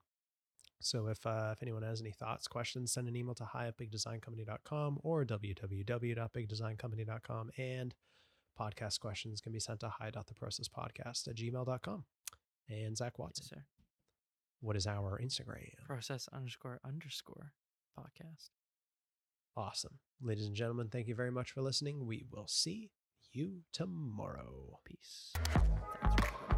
So 0.81 1.07
if 1.07 1.25
uh, 1.25 1.51
if 1.53 1.61
anyone 1.61 1.83
has 1.83 2.01
any 2.01 2.11
thoughts, 2.11 2.47
questions, 2.47 2.91
send 2.91 3.07
an 3.07 3.15
email 3.15 3.35
to 3.35 3.45
hi 3.45 3.67
at 3.67 3.77
bigdesigncompany.com 3.77 4.99
or 5.03 5.23
www.bigdesigncompany.com. 5.23 7.51
And 7.57 7.95
podcast 8.59 8.99
questions 8.99 9.39
can 9.41 9.51
be 9.51 9.59
sent 9.59 9.81
to 9.81 9.89
hi.theprocesspodcast 9.89 11.27
at 11.27 11.35
gmail.com. 11.35 12.05
And 12.69 12.97
Zak 12.97 13.13
Yes, 13.13 13.19
Watson, 13.19 13.45
sir. 13.45 13.65
What 14.61 14.75
is 14.75 14.87
our 14.87 15.19
Instagram? 15.23 15.75
Process 15.85 16.27
underscore 16.33 16.79
underscore 16.85 17.53
podcast. 17.97 18.49
Awesome. 19.57 19.99
Ladies 20.21 20.47
and 20.47 20.55
gentlemen, 20.55 20.89
thank 20.89 21.07
you 21.07 21.15
very 21.15 21.31
much 21.31 21.51
for 21.51 21.61
listening. 21.61 22.05
We 22.05 22.25
will 22.31 22.47
see 22.47 22.91
you 23.31 23.61
tomorrow. 23.71 24.79
Peace. 24.85 25.33
Thanks 25.43 26.15
for 26.21 26.55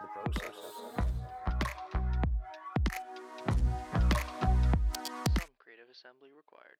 The 0.00 0.08
process. 0.14 0.56
Some 5.38 5.52
creative 5.58 5.88
assembly 5.90 6.30
required. 6.36 6.78